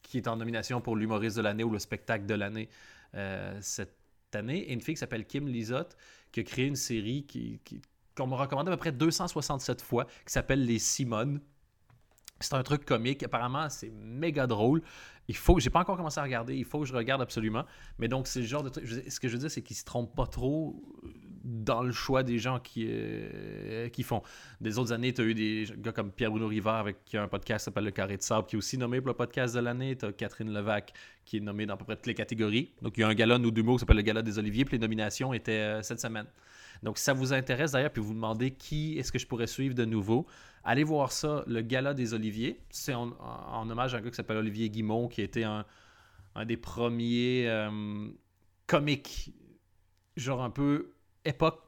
[0.00, 2.70] qui est en nomination pour l'humoriste de l'année ou le spectacle de l'année
[3.60, 3.96] cette
[4.32, 5.96] année, et une fille qui s'appelle Kim Lizotte,
[6.32, 7.60] qui a créé une série qui,
[8.16, 11.40] qu'on m'a recommandé à peu près 267 fois, qui s'appelle Les Simones.
[12.40, 13.22] C'est un truc comique.
[13.22, 14.82] Apparemment, c'est méga drôle.
[15.28, 16.56] Il faut j'ai pas encore commencé à regarder.
[16.56, 17.64] Il faut que je regarde absolument.
[17.98, 18.86] Mais donc, c'est le genre de truc.
[18.86, 20.80] Ce que je veux dire, c'est qu'ils se trompent pas trop
[21.44, 24.22] dans le choix des gens qui, euh, qui font.
[24.60, 27.28] Des autres années, tu as eu des gars comme Pierre-Bruno Rivard avec qui a un
[27.28, 29.60] podcast qui s'appelle Le Carré de Sable, qui est aussi nommé pour le podcast de
[29.60, 29.96] l'année.
[29.96, 30.92] Tu as Catherine Levac
[31.24, 32.72] qui est nommée dans à peu près toutes les catégories.
[32.82, 34.76] Donc, il y a un gala nous d'humour qui s'appelle le Gala des Oliviers, puis
[34.76, 36.26] les nominations étaient euh, cette semaine.
[36.82, 39.74] Donc, si ça vous intéresse d'ailleurs, puis vous demandez qui est-ce que je pourrais suivre
[39.74, 40.26] de nouveau,
[40.64, 42.60] allez voir ça, le Gala des Oliviers.
[42.70, 43.12] C'est en,
[43.68, 45.64] hommage à un gars qui s'appelle Olivier Guimont, qui était un,
[46.46, 48.08] des premiers euh,
[48.66, 49.34] comiques,
[50.16, 50.92] genre un peu
[51.24, 51.60] époque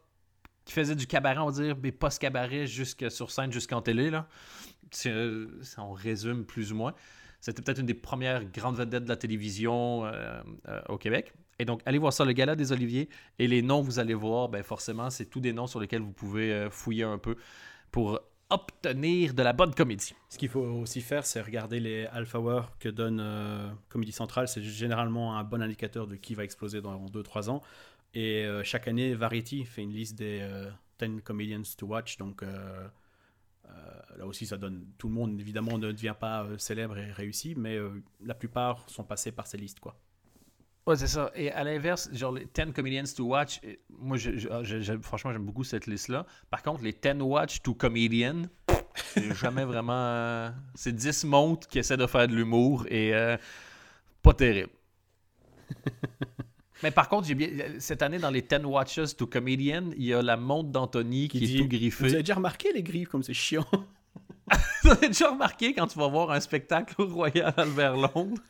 [0.65, 4.11] qui faisait du cabaret, on va dire, mais post-cabaret jusque sur scène, jusqu'en télé.
[4.11, 4.29] Là.
[5.07, 5.49] Euh,
[5.79, 6.95] on résume plus ou moins.
[7.41, 10.43] C'était peut-être une des premières grandes vedettes de la télévision euh,
[10.89, 11.33] au Québec.
[11.61, 13.09] Et donc, allez voir ça, le Gala des Oliviers.
[13.39, 16.13] Et les noms, vous allez voir, ben forcément, c'est tous des noms sur lesquels vous
[16.13, 17.37] pouvez fouiller un peu
[17.91, 20.15] pour obtenir de la bonne comédie.
[20.29, 23.23] Ce qu'il faut aussi faire, c'est regarder les Alpha Hour que donne
[23.89, 24.49] Comédie Centrale.
[24.49, 27.63] C'est généralement un bon indicateur de qui va exploser dans 2-3 ans.
[28.15, 30.39] Et euh, chaque année, Variety fait une liste des
[30.99, 32.17] 10 euh, comedians to watch.
[32.17, 32.89] Donc euh,
[34.17, 34.87] là aussi, ça donne.
[34.99, 37.79] Tout le monde, évidemment, ne devient pas célèbre et réussi, mais
[38.25, 39.97] la plupart sont passés par ces listes, quoi.
[40.91, 41.31] Ouais, c'est ça.
[41.37, 44.19] Et à l'inverse, genre les 10 comedians to watch, moi,
[45.03, 46.27] franchement, j'aime beaucoup cette liste-là.
[46.51, 48.43] Par contre, les 10 watch to comedian,
[48.97, 50.53] c'est jamais vraiment.
[50.75, 53.13] c'est 10 montres qui essaient de faire de l'humour et
[54.21, 54.73] pas terrible.
[56.83, 60.23] Mais par contre, bien, cette année, dans les 10 Watches to Comedian, il y a
[60.23, 62.09] la montre d'Anthony qui, est tout griffée.
[62.09, 63.67] Vous avez déjà remarqué les griffes comme c'est chiant?
[64.83, 68.43] Vous avez déjà remarqué quand tu vas voir un spectacle au Royal Albert Londres?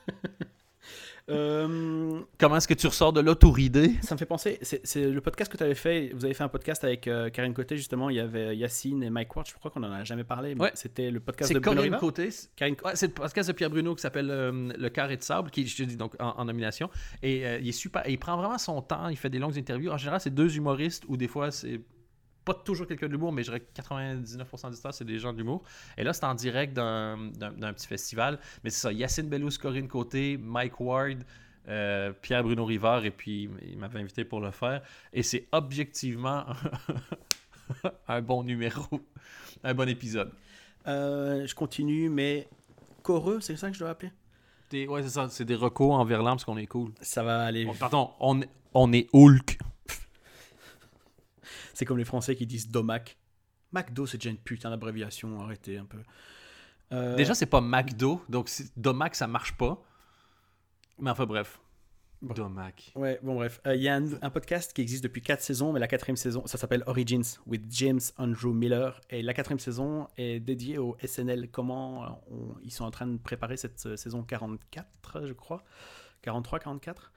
[1.31, 5.07] Euh, Comment est-ce que tu ressors de là tout ridé Ça me fait penser, c'est
[5.07, 7.77] le podcast que tu avais fait, vous avez fait un podcast avec euh, Karine Côté
[7.77, 10.55] justement, il y avait Yacine et Mike Ward, je crois qu'on en a jamais parlé,
[10.55, 12.31] mais c'était le podcast de Karine Côté.
[12.57, 12.77] Karine...
[12.95, 15.77] c'est le podcast de Pierre Bruno qui s'appelle euh, Le Carré de Sable, qui je
[15.77, 16.91] te dis donc en, nomination,
[17.23, 19.99] et il est super, il prend vraiment son temps, il fait des longues interviews, en
[19.99, 21.81] général c'est deux humoristes ou des fois c'est
[22.45, 25.33] pas toujours quelqu'un de l'humour, mais je dirais que 99% du temps, c'est des gens
[25.33, 25.63] de l'humour.
[25.97, 27.31] Et là, c'est en direct d'un
[27.75, 28.39] petit festival.
[28.65, 31.19] Mais c'est ça, Yacine Bellous, Corinne Côté, Mike Ward,
[31.69, 34.83] euh, Pierre-Bruno Rivard, et puis il m'avait invité pour le faire.
[35.13, 36.47] Et c'est objectivement
[38.09, 39.01] un bon numéro,
[39.63, 40.33] un bon épisode.
[40.87, 42.49] Euh, je continue, mais
[43.03, 44.13] Coreux, c'est ça que je dois appeler?
[44.71, 46.93] Des, Ouais, c'est ça, c'est des recours en verlan parce qu'on est cool.
[47.01, 47.69] Ça va aller.
[47.79, 48.41] pardon, on,
[48.73, 49.59] on est Hulk.
[51.81, 53.17] C'est comme les Français qui disent Domac.
[53.73, 55.97] McDo, c'est déjà une putain d'abréviation, arrêtez un peu.
[56.93, 59.83] Euh, déjà, c'est pas McDo, donc Domac, ça marche pas.
[60.99, 61.59] Mais enfin, bref.
[62.21, 62.93] Domac.
[62.97, 63.63] Ouais, bon, bref.
[63.67, 66.47] Euh, il y a un, podcast qui existe depuis 4 saisons, mais la quatrième saison,
[66.47, 69.01] ça s'appelle Origins with James Andrew Miller.
[69.09, 71.49] Et la quatrième saison est dédiée au SNL.
[71.51, 72.23] Comment
[72.63, 75.65] ils sont en train de préparer cette euh, saison 44, je crois.
[76.21, 77.11] 43, 44.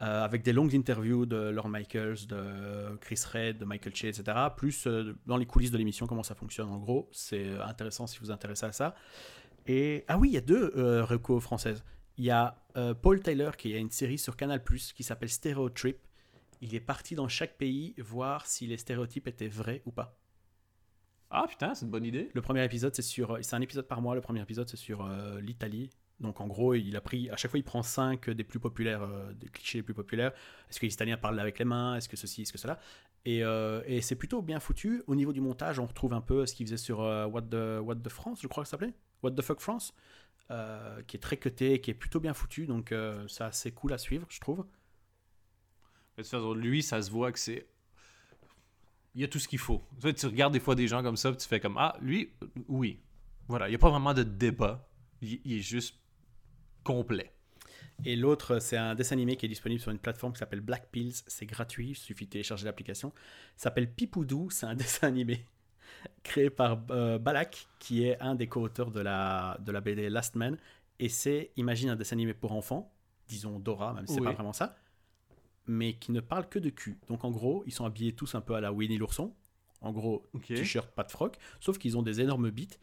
[0.00, 4.38] Euh, avec des longues interviews de Lorne Michaels, de Chris Red, de Michael Che, etc.
[4.56, 7.08] Plus euh, dans les coulisses de l'émission, comment ça fonctionne en gros.
[7.10, 8.94] C'est euh, intéressant si vous vous intéressez à ça.
[9.66, 11.82] Et ah oui, il y a deux recos françaises.
[12.16, 12.56] Il y a
[13.02, 15.98] Paul Taylor qui a une série sur Canal qui s'appelle Stereotrip.
[16.62, 20.18] Il est parti dans chaque pays voir si les stéréotypes étaient vrais ou pas.
[21.30, 22.30] Ah putain, c'est une bonne idée.
[22.32, 23.36] Le premier épisode, c'est sur.
[23.42, 24.14] C'est un épisode par mois.
[24.14, 25.06] Le premier épisode, c'est sur
[25.42, 25.90] l'Italie.
[26.20, 29.02] Donc en gros, il a pris, à chaque fois, il prend 5 des plus populaires,
[29.02, 30.32] euh, des clichés les plus populaires.
[30.68, 31.96] Est-ce que les Italiens parlent avec les mains?
[31.96, 32.42] Est-ce que ceci?
[32.42, 32.80] Est-ce que cela?
[33.24, 35.02] Et, euh, et c'est plutôt bien foutu.
[35.06, 37.80] Au niveau du montage, on retrouve un peu ce qu'il faisait sur euh, What, the,
[37.80, 38.94] What the France, je crois que ça s'appelait?
[39.22, 39.94] What the Fuck France?
[41.06, 42.66] Qui est très cuté, qui est plutôt bien foutu.
[42.66, 42.94] Donc
[43.28, 44.64] c'est assez cool à suivre, je trouve.
[46.56, 47.66] lui, ça se voit que c'est
[49.14, 49.82] il y a tout ce qu'il faut.
[50.00, 52.30] Tu, regardes des fois des gens comme ça, tu fais comme Ah, lui,
[52.68, 53.00] oui.
[53.48, 54.88] Voilà, il n'y a pas vraiment de débat.
[55.20, 55.98] Il, il est juste
[56.88, 57.30] complet.
[58.04, 60.88] Et l'autre, c'est un dessin animé qui est disponible sur une plateforme qui s'appelle Black
[60.90, 61.14] Pills.
[61.26, 63.12] C'est gratuit, il suffit de télécharger l'application.
[63.56, 65.44] S'appelle Pipoudou, c'est un dessin animé
[66.22, 70.34] créé par euh, Balak, qui est un des co-auteurs de la, de la BD Last
[70.36, 70.56] Man.
[70.98, 72.92] Et c'est, imagine un dessin animé pour enfants,
[73.28, 74.26] disons Dora, même si c'est Oui.
[74.26, 74.76] pas vraiment ça,
[75.66, 76.98] mais qui ne parle que de cul.
[77.08, 79.34] Donc en gros, ils sont habillés tous un peu à la Winnie l'ourson.
[79.80, 82.80] En gros, t-shirt, pas de froc, sauf qu'ils ont des énormes bites.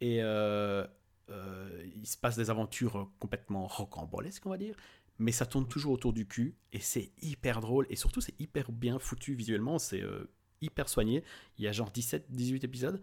[0.00, 0.86] Et euh,
[1.30, 4.74] euh, il se passe des aventures complètement rocambolesques, on va dire.
[5.18, 6.56] Mais ça tourne toujours autour du cul.
[6.72, 7.86] Et c'est hyper drôle.
[7.90, 9.78] Et surtout, c'est hyper bien foutu visuellement.
[9.78, 11.22] C'est euh, hyper soigné.
[11.58, 13.00] Il y a genre 17-18 épisodes.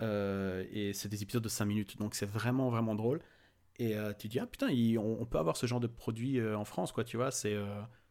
[0.00, 1.98] Euh, et c'est des épisodes de 5 minutes.
[1.98, 3.20] Donc c'est vraiment, vraiment drôle.
[3.78, 4.68] Et tu te dis, ah putain,
[4.98, 7.04] on, peut avoir ce genre de produit en France, quoi.
[7.04, 7.56] Tu vois, c'est.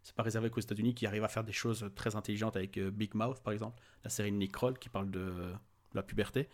[0.01, 3.13] c'est pas réservé qu'aux États-Unis qui arrivent à faire des choses très intelligentes avec Big
[3.13, 5.53] Mouth, par exemple, la série de Nick Kroll qui parle de
[5.93, 6.49] la puberté.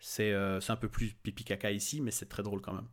[0.00, 2.88] C'est euh, un peu plus pipi caca ici, mais c'est très drôle quand même.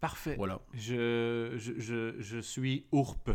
[0.00, 0.34] Parfait.
[0.36, 0.60] Voilà.
[0.74, 3.30] Je, je, je, je suis ourpe.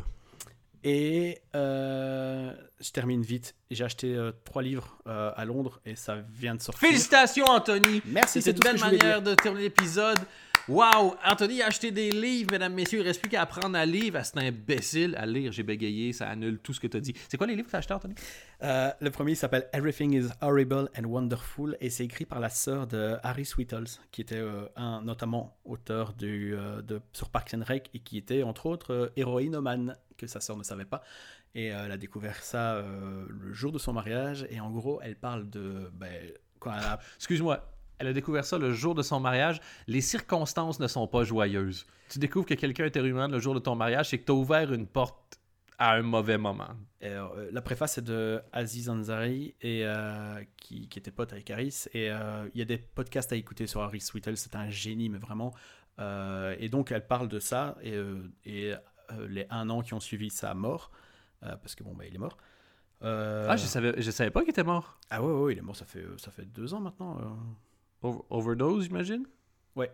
[0.83, 3.55] Et euh, je termine vite.
[3.71, 6.87] J'ai acheté euh, trois livres euh, à Londres et ça vient de sortir.
[6.87, 8.03] Félicitations, Anthony!
[8.05, 10.19] Merci, c'est une belle manière de terminer l'épisode.
[10.67, 11.13] Waouh!
[11.23, 12.97] Anthony a acheté des livres, mesdames, messieurs.
[12.97, 14.13] Il ne reste plus qu'à apprendre à lire.
[14.15, 15.51] Ah, C'est un imbécile à lire.
[15.51, 16.11] J'ai bégayé.
[16.11, 17.13] Ça annule tout ce que tu as dit.
[17.29, 18.15] C'est quoi les livres que tu as achetés, Anthony?
[18.63, 22.87] Euh, le premier s'appelle Everything is Horrible and Wonderful et c'est écrit par la sœur
[22.87, 27.63] de Harry Sweetles, qui était euh, un notamment auteur du, euh, de, sur Parks and
[27.63, 31.03] Rec et qui était entre autres héroïnomane, que sa sœur ne savait pas.
[31.53, 32.83] Et elle a découvert ça
[33.29, 35.89] le jour de son mariage et en gros elle parle de...
[35.93, 37.74] Ben, quand elle a Excuse-moi.
[37.97, 39.61] Elle a découvert ça le jour de son mariage.
[39.87, 41.85] Les circonstances ne sont pas joyeuses.
[42.09, 44.35] Tu découvres que quelqu'un était humain le jour de ton mariage, c'est que tu as
[44.35, 45.39] ouvert une porte
[45.77, 46.69] à un mauvais moment.
[47.01, 51.49] Et, euh, la préface est de Aziz Ansari et, euh, qui, qui était pote avec
[51.49, 51.85] Harris.
[51.93, 54.37] Et euh, il y a des podcasts à écouter sur Harris Whittle.
[54.37, 55.53] C'est un génie, mais vraiment.
[55.99, 57.97] Euh, et donc, elle parle de ça et,
[58.45, 58.73] et
[59.27, 60.91] les un an qui ont suivi sa mort.
[61.41, 62.37] parce que bon, bah, il est mort.
[63.01, 64.99] Ah, je savais, je savais pas qu'il était mort.
[65.09, 67.19] ah ouais, ouais, ouais, il est mort, ça fait, ça fait deux ans maintenant.
[68.05, 69.25] Over- overdose, j'imagine?
[69.75, 69.91] Ouais.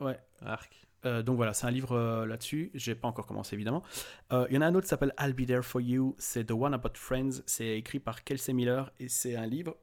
[0.00, 0.18] Ouais.
[0.44, 0.86] Arc.
[1.04, 2.70] Euh, donc voilà, c'est un livre euh, là-dessus.
[2.74, 3.82] J'ai pas encore commencé évidemment.
[4.32, 6.14] Euh, Il y en a un autre qui s'appelle I'll Be There for You.
[6.18, 7.42] C'est The One About Friends.
[7.46, 9.76] C'est écrit par Kelsey Miller et c'est un livre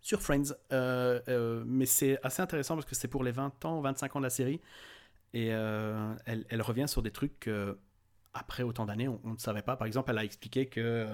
[0.00, 0.54] sur Friends.
[0.70, 4.30] Mais c'est assez intéressant parce que c'est pour les 20 ans, 25 ans de la
[4.30, 4.60] série.
[5.34, 7.76] Et elle, elle revient sur des trucs que,
[8.32, 9.76] après autant d'années, on, on ne savait pas.
[9.76, 11.06] Par exemple, elle a expliqué que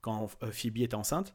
[0.00, 1.34] quand Phoebe était enceinte,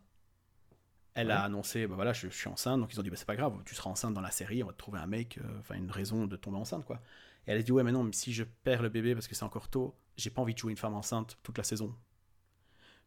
[1.16, 1.46] elle a Ouais.
[1.46, 3.54] annoncé, bah voilà, je, je suis enceinte, donc ils ont dit, bah, c'est pas grave,
[3.66, 5.92] tu seras enceinte dans la série, on va te trouver un mec, euh, enfin une
[5.92, 7.02] raison de tomber enceinte, quoi.
[7.48, 9.36] Et elle a dit, ouais, mais non, mais si je perds le bébé parce que
[9.36, 11.96] c'est encore tôt, j'ai pas envie de jouer une femme enceinte toute la saison.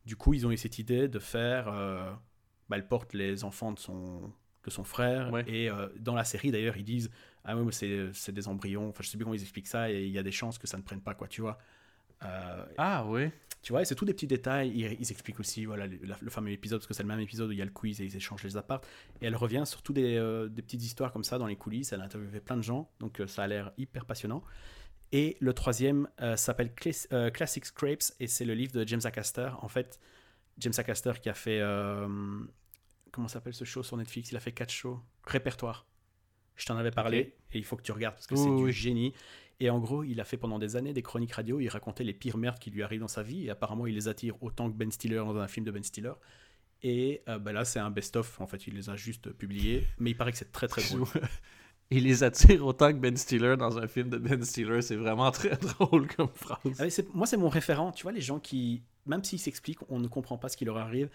[0.04, 2.12] Du coup, ils ont eu cette idée de faire, euh,
[2.68, 4.32] bah, elle porte les enfants de son,
[4.64, 5.44] de son frère, Ouais.
[5.48, 7.10] et euh, dans la série d'ailleurs, ils disent,
[7.44, 7.72] ah ouais, mais
[8.12, 10.22] c'est des embryons, enfin je sais plus comment ils expliquent ça, et il y a
[10.22, 11.58] des chances que ça ne prenne pas, quoi, tu vois.
[12.78, 13.30] Ah, oui.
[13.62, 14.70] Tu vois, et c'est tous des petits détails.
[14.70, 17.52] Ils, ils expliquent aussi voilà, le, fameux épisode, parce que c'est le même épisode où
[17.52, 18.80] il y a le quiz et ils échangent les apparts.
[19.20, 21.92] Et elle revient sur des, euh, des petites histoires comme ça dans les coulisses.
[21.92, 24.42] Elle a interviewé plein de gens, donc euh, ça a l'air hyper passionnant.
[25.12, 29.50] Et le troisième euh, s'appelle Clas- Classic Scrapes, et c'est le livre de James Acaster.
[29.60, 29.98] En fait,
[30.58, 31.60] James Acaster qui a fait.
[33.10, 34.30] comment s'appelle ce show sur Netflix?
[34.30, 35.00] Il a fait quatre shows.
[35.24, 35.86] Répertoire.
[36.56, 38.72] Je t'en avais parlé, et il faut que tu regardes parce que c'est oui, du
[38.72, 39.12] génie.
[39.58, 41.60] Et en gros, il a fait pendant des années des chroniques radio.
[41.60, 43.46] Il racontait les pires merdes qui lui arrivent dans sa vie.
[43.46, 46.12] Et apparemment, il les attire autant que Ben Stiller dans un film de Ben Stiller.
[46.82, 48.40] Et euh, bah là, c'est un best-of.
[48.40, 49.86] En fait, il les a juste publiés.
[49.98, 51.06] Mais il paraît que c'est très très drôle.
[51.88, 54.82] Il les attire autant que Ben Stiller dans un film de Ben Stiller.
[54.82, 56.80] C'est vraiment très drôle comme phrase.
[56.80, 57.92] Ah moi, c'est mon référent.
[57.92, 60.78] Tu vois, les gens qui, même s'ils s'expliquent, on ne comprend pas ce qui leur
[60.78, 61.08] arrive.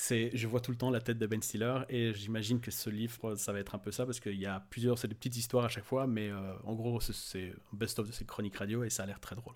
[0.00, 2.88] C'est, je vois tout le temps la tête de Ben Stiller et j'imagine que ce
[2.88, 5.36] livre, ça va être un peu ça parce qu'il y a plusieurs, c'est des petites
[5.36, 8.84] histoires à chaque fois, mais euh, en gros, c'est, un best-of de ces chroniques radio
[8.84, 9.54] et ça a l'air très drôle.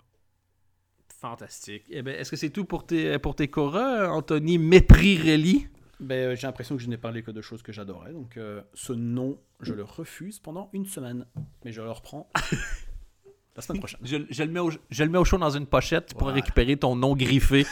[1.07, 1.85] Fantastique.
[1.89, 5.69] Eh ben, est-ce que c'est tout pour tes, pour tes Cora, Anthony Méprirelli?
[6.01, 8.61] Ben, euh, j'ai l'impression que je n'ai parlé que de choses que j'adorais, donc euh,
[8.73, 11.25] ce nom, je le refuse pendant une semaine,
[11.63, 12.29] mais je le reprends
[13.55, 14.01] la semaine prochaine.
[14.03, 16.13] Je, je le mets au, je le mets au chaud dans une pochette.
[16.19, 16.35] Voilà.
[16.35, 17.65] récupérer ton nom griffé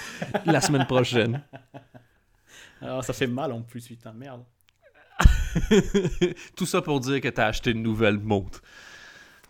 [0.45, 1.43] la semaine prochaine.
[2.81, 4.43] Alors, ça fait mal en plus, putain, merde.
[6.55, 8.61] Tout ça pour dire que tu as acheté une nouvelle montre.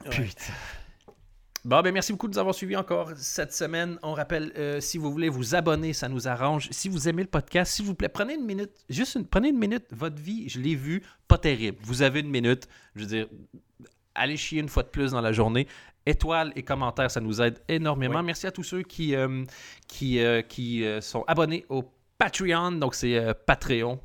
[0.09, 0.53] Putain.
[1.63, 3.99] Bon, ben merci beaucoup de nous avoir suivis encore cette semaine.
[4.01, 6.67] On rappelle, euh, si vous voulez vous abonner, ça nous arrange.
[6.71, 8.71] Si vous aimez le podcast, s'il vous plaît, prenez une minute.
[8.89, 9.85] Juste une, prenez une minute.
[9.91, 11.77] Votre vie, je l'ai vu, pas terrible.
[11.83, 12.67] Vous avez une minute.
[12.95, 13.27] Je veux dire,
[14.15, 15.67] allez chier une fois de plus dans la journée.
[16.07, 18.15] Étoiles et commentaires, ça nous aide énormément.
[18.15, 18.25] Ouais.
[18.25, 19.45] Merci à tous ceux qui, euh,
[19.87, 21.83] qui, euh, qui sont abonnés au
[22.21, 23.99] Patreon, donc c'est euh, Patreon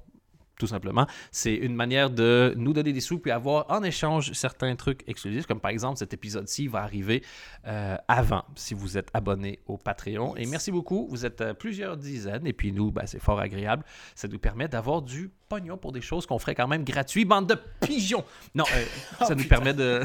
[0.59, 1.07] tout simplement.
[1.31, 5.47] C'est une manière de nous donner des sous puis avoir en échange certains trucs exclusifs,
[5.47, 7.23] comme par exemple cet épisode-ci va arriver
[7.67, 10.35] euh, avant si vous êtes abonné au Patreon.
[10.37, 13.85] Et merci beaucoup, vous êtes euh, plusieurs dizaines et puis nous, ben, c'est fort agréable.
[14.15, 17.25] Ça nous permet d'avoir du pognon pour des choses qu'on ferait quand même gratuit.
[17.25, 18.25] Bande de pigeons!
[18.55, 18.85] Non, euh,
[19.19, 19.57] ça Oh, nous putain.
[19.57, 20.03] permet de...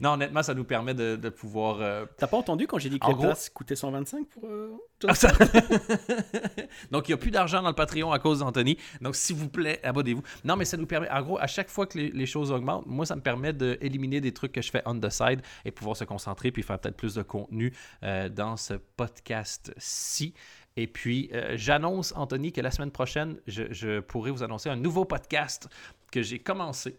[0.00, 1.80] non, honnêtement, ça nous permet de, de pouvoir...
[1.80, 4.44] euh, T'as pas entendu quand j'ai dit que En gros- places coûtaient 125 pour.
[4.46, 4.70] euh,
[5.06, 5.12] Ah,
[6.90, 8.78] Donc, il n'y a plus d'argent dans le Patreon à cause d'Anthony.
[9.00, 10.22] Donc, s'il vous plaît, abonnez-vous.
[10.44, 12.86] Non, mais ça nous permet, en gros, à chaque fois que les, les choses augmentent,
[12.86, 15.96] moi, ça me permet d'éliminer des trucs que je fais on the side et pouvoir
[15.96, 20.34] se concentrer puis faire peut-être plus de contenu euh, dans ce podcast-ci.
[20.76, 25.04] Et puis, j'annonce, Anthony, que la semaine prochaine, je, je pourrai vous annoncer un nouveau
[25.04, 25.68] podcast
[26.10, 26.98] que j'ai commencé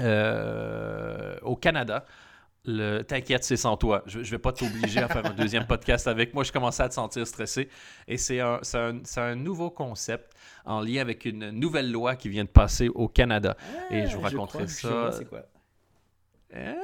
[0.00, 2.04] euh, au Canada.
[2.64, 3.02] Le...
[3.02, 4.04] T'inquiète, c'est sans toi.
[4.06, 6.44] Je, je vais pas t'obliger à faire un deuxième podcast avec moi.
[6.44, 7.68] Je commençais à te sentir stressé.
[8.06, 10.32] Et c'est un, nouveau concept
[10.64, 13.56] en lien avec une nouvelle loi qui vient de passer au Canada.
[13.90, 14.88] Et je vous Ah, raconterai crois ça.
[14.88, 15.42] vois c'est quoi.
[16.54, 16.74] Euh,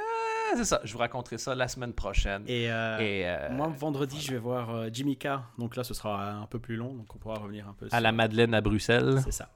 [0.56, 0.80] c'est ça.
[0.82, 2.42] Je vous raconterai ça la semaine prochaine.
[2.48, 5.44] Et, euh, Et, euh, moi, vendredi, je vais voir Jimmy Carr.
[5.58, 6.92] Donc là, ce sera un peu plus long.
[6.92, 9.20] Donc on pourra revenir un peu à sur- la Madeleine à Bruxelles.
[9.22, 9.48] C'est ça.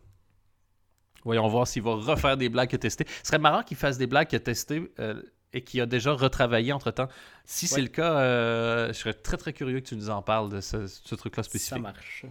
[1.25, 3.07] Voyons voir s'il va refaire des blagues qu'il a testées.
[3.23, 6.13] Ce serait marrant qu'il fasse des blagues qu'il a testées euh, et qu'il a déjà
[6.13, 7.09] retravaillé entre-temps.
[7.45, 10.51] Si c'est le cas, euh, je serais très très curieux que tu nous en parles
[10.51, 11.83] de ce, ce truc-là Ça spécifique.
[11.83, 12.27] marche.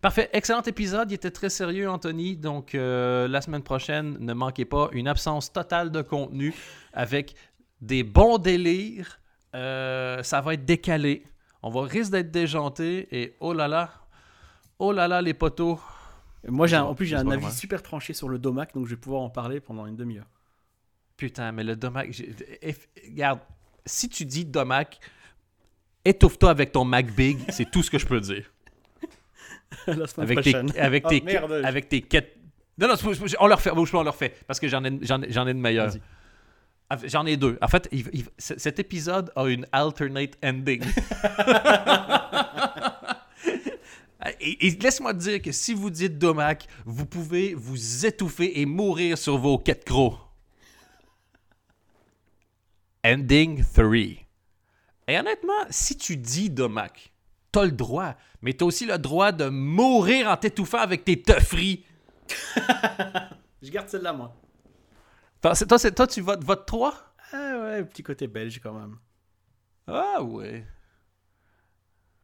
[0.00, 0.30] Parfait.
[0.32, 1.10] Excellent épisode.
[1.10, 2.36] Il était très sérieux, Anthony.
[2.36, 6.54] Donc, euh, la semaine prochaine, ne manquez pas une absence totale de contenu
[6.92, 7.34] avec
[7.80, 9.18] des bons délires.
[9.52, 11.24] Ça va être décalé.
[11.62, 13.08] On va risque d'être déjanté.
[13.10, 13.90] Et oh là là,
[14.78, 15.80] oh là là, les poteaux.
[16.48, 18.74] Moi, j'ai en plus, j'ai un avis super tranché sur le Domac.
[18.74, 20.26] Donc je vais pouvoir en parler pendant une demi-heure.
[21.16, 22.08] Putain, mais le domac.
[22.08, 23.40] eff- Regarde,
[23.84, 24.98] si tu dis domac,
[26.06, 27.38] étouffe-toi avec ton Mac Big.
[27.50, 28.50] C'est tout ce que je peux dire.
[29.86, 31.52] la Avec tes, avec Oh, tes, merde.
[31.64, 32.38] avec tes quêtes.
[32.78, 32.94] Non, non,
[33.38, 33.70] on le refait.
[33.72, 34.34] Bouge pas, on le refait.
[34.46, 35.92] Parce que j'en ai, j'en j'en ai de meilleurs.
[36.88, 37.58] Ah, J'en ai deux.
[37.60, 40.82] En fait, il- il- c- cet épisode a une alternate ending.
[44.40, 48.66] et et laisse-moi te dire que si vous dites Domac, vous pouvez vous étouffer et
[48.66, 50.18] mourir sur vos quêtes crocs.
[53.04, 53.94] Ending 3.
[55.08, 57.12] Et honnêtement, si tu dis Domac,
[57.50, 61.84] t'as le droit, mais t'as aussi le droit de mourir en t'étouffant avec tes teufferis.
[63.62, 64.36] Je garde celle-là, moi.
[65.40, 68.98] Toi, tu votes, vote 3 Ah ouais, petit côté belge quand même.
[69.86, 70.64] Ah ouais.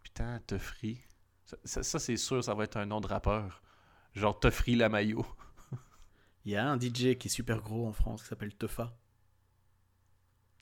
[0.03, 1.01] Putain, Teufri.
[1.47, 3.63] Ça, ça- ça, c'est sûr, ça va être un nom de rappeur.
[4.15, 5.25] Genre Teufri la maillot.
[6.45, 8.95] Il y a un DJ qui est super gros en France qui s'appelle Teufa.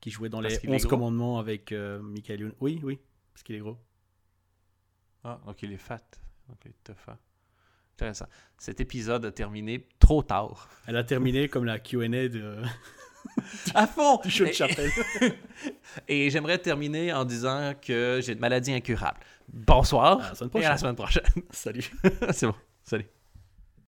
[0.01, 0.91] Qui jouait dans Parce les qu'il est 11 gros.
[0.91, 2.53] commandements avec euh, Michael Youn.
[2.61, 2.99] Oui, oui,
[3.33, 3.79] parce qu'il est gros.
[5.25, 6.03] Ah, donc il est fat.
[6.51, 7.19] Ok, Teufa.
[7.95, 8.27] Intéressant.
[8.59, 10.69] Cet épisode a terminé trop tard.
[10.87, 12.61] Elle a terminé comme la QA de,
[13.75, 14.21] À fond!
[14.23, 14.91] du show de chapelle.
[16.09, 19.21] Et j'aimerais terminer en disant que j'ai une maladie incurable.
[19.53, 20.79] Bonsoir À la semaine et à la prochaine.
[20.79, 21.25] semaine prochaine.
[21.51, 21.91] Salut.
[22.33, 22.55] c'est bon.
[22.83, 23.07] Salut.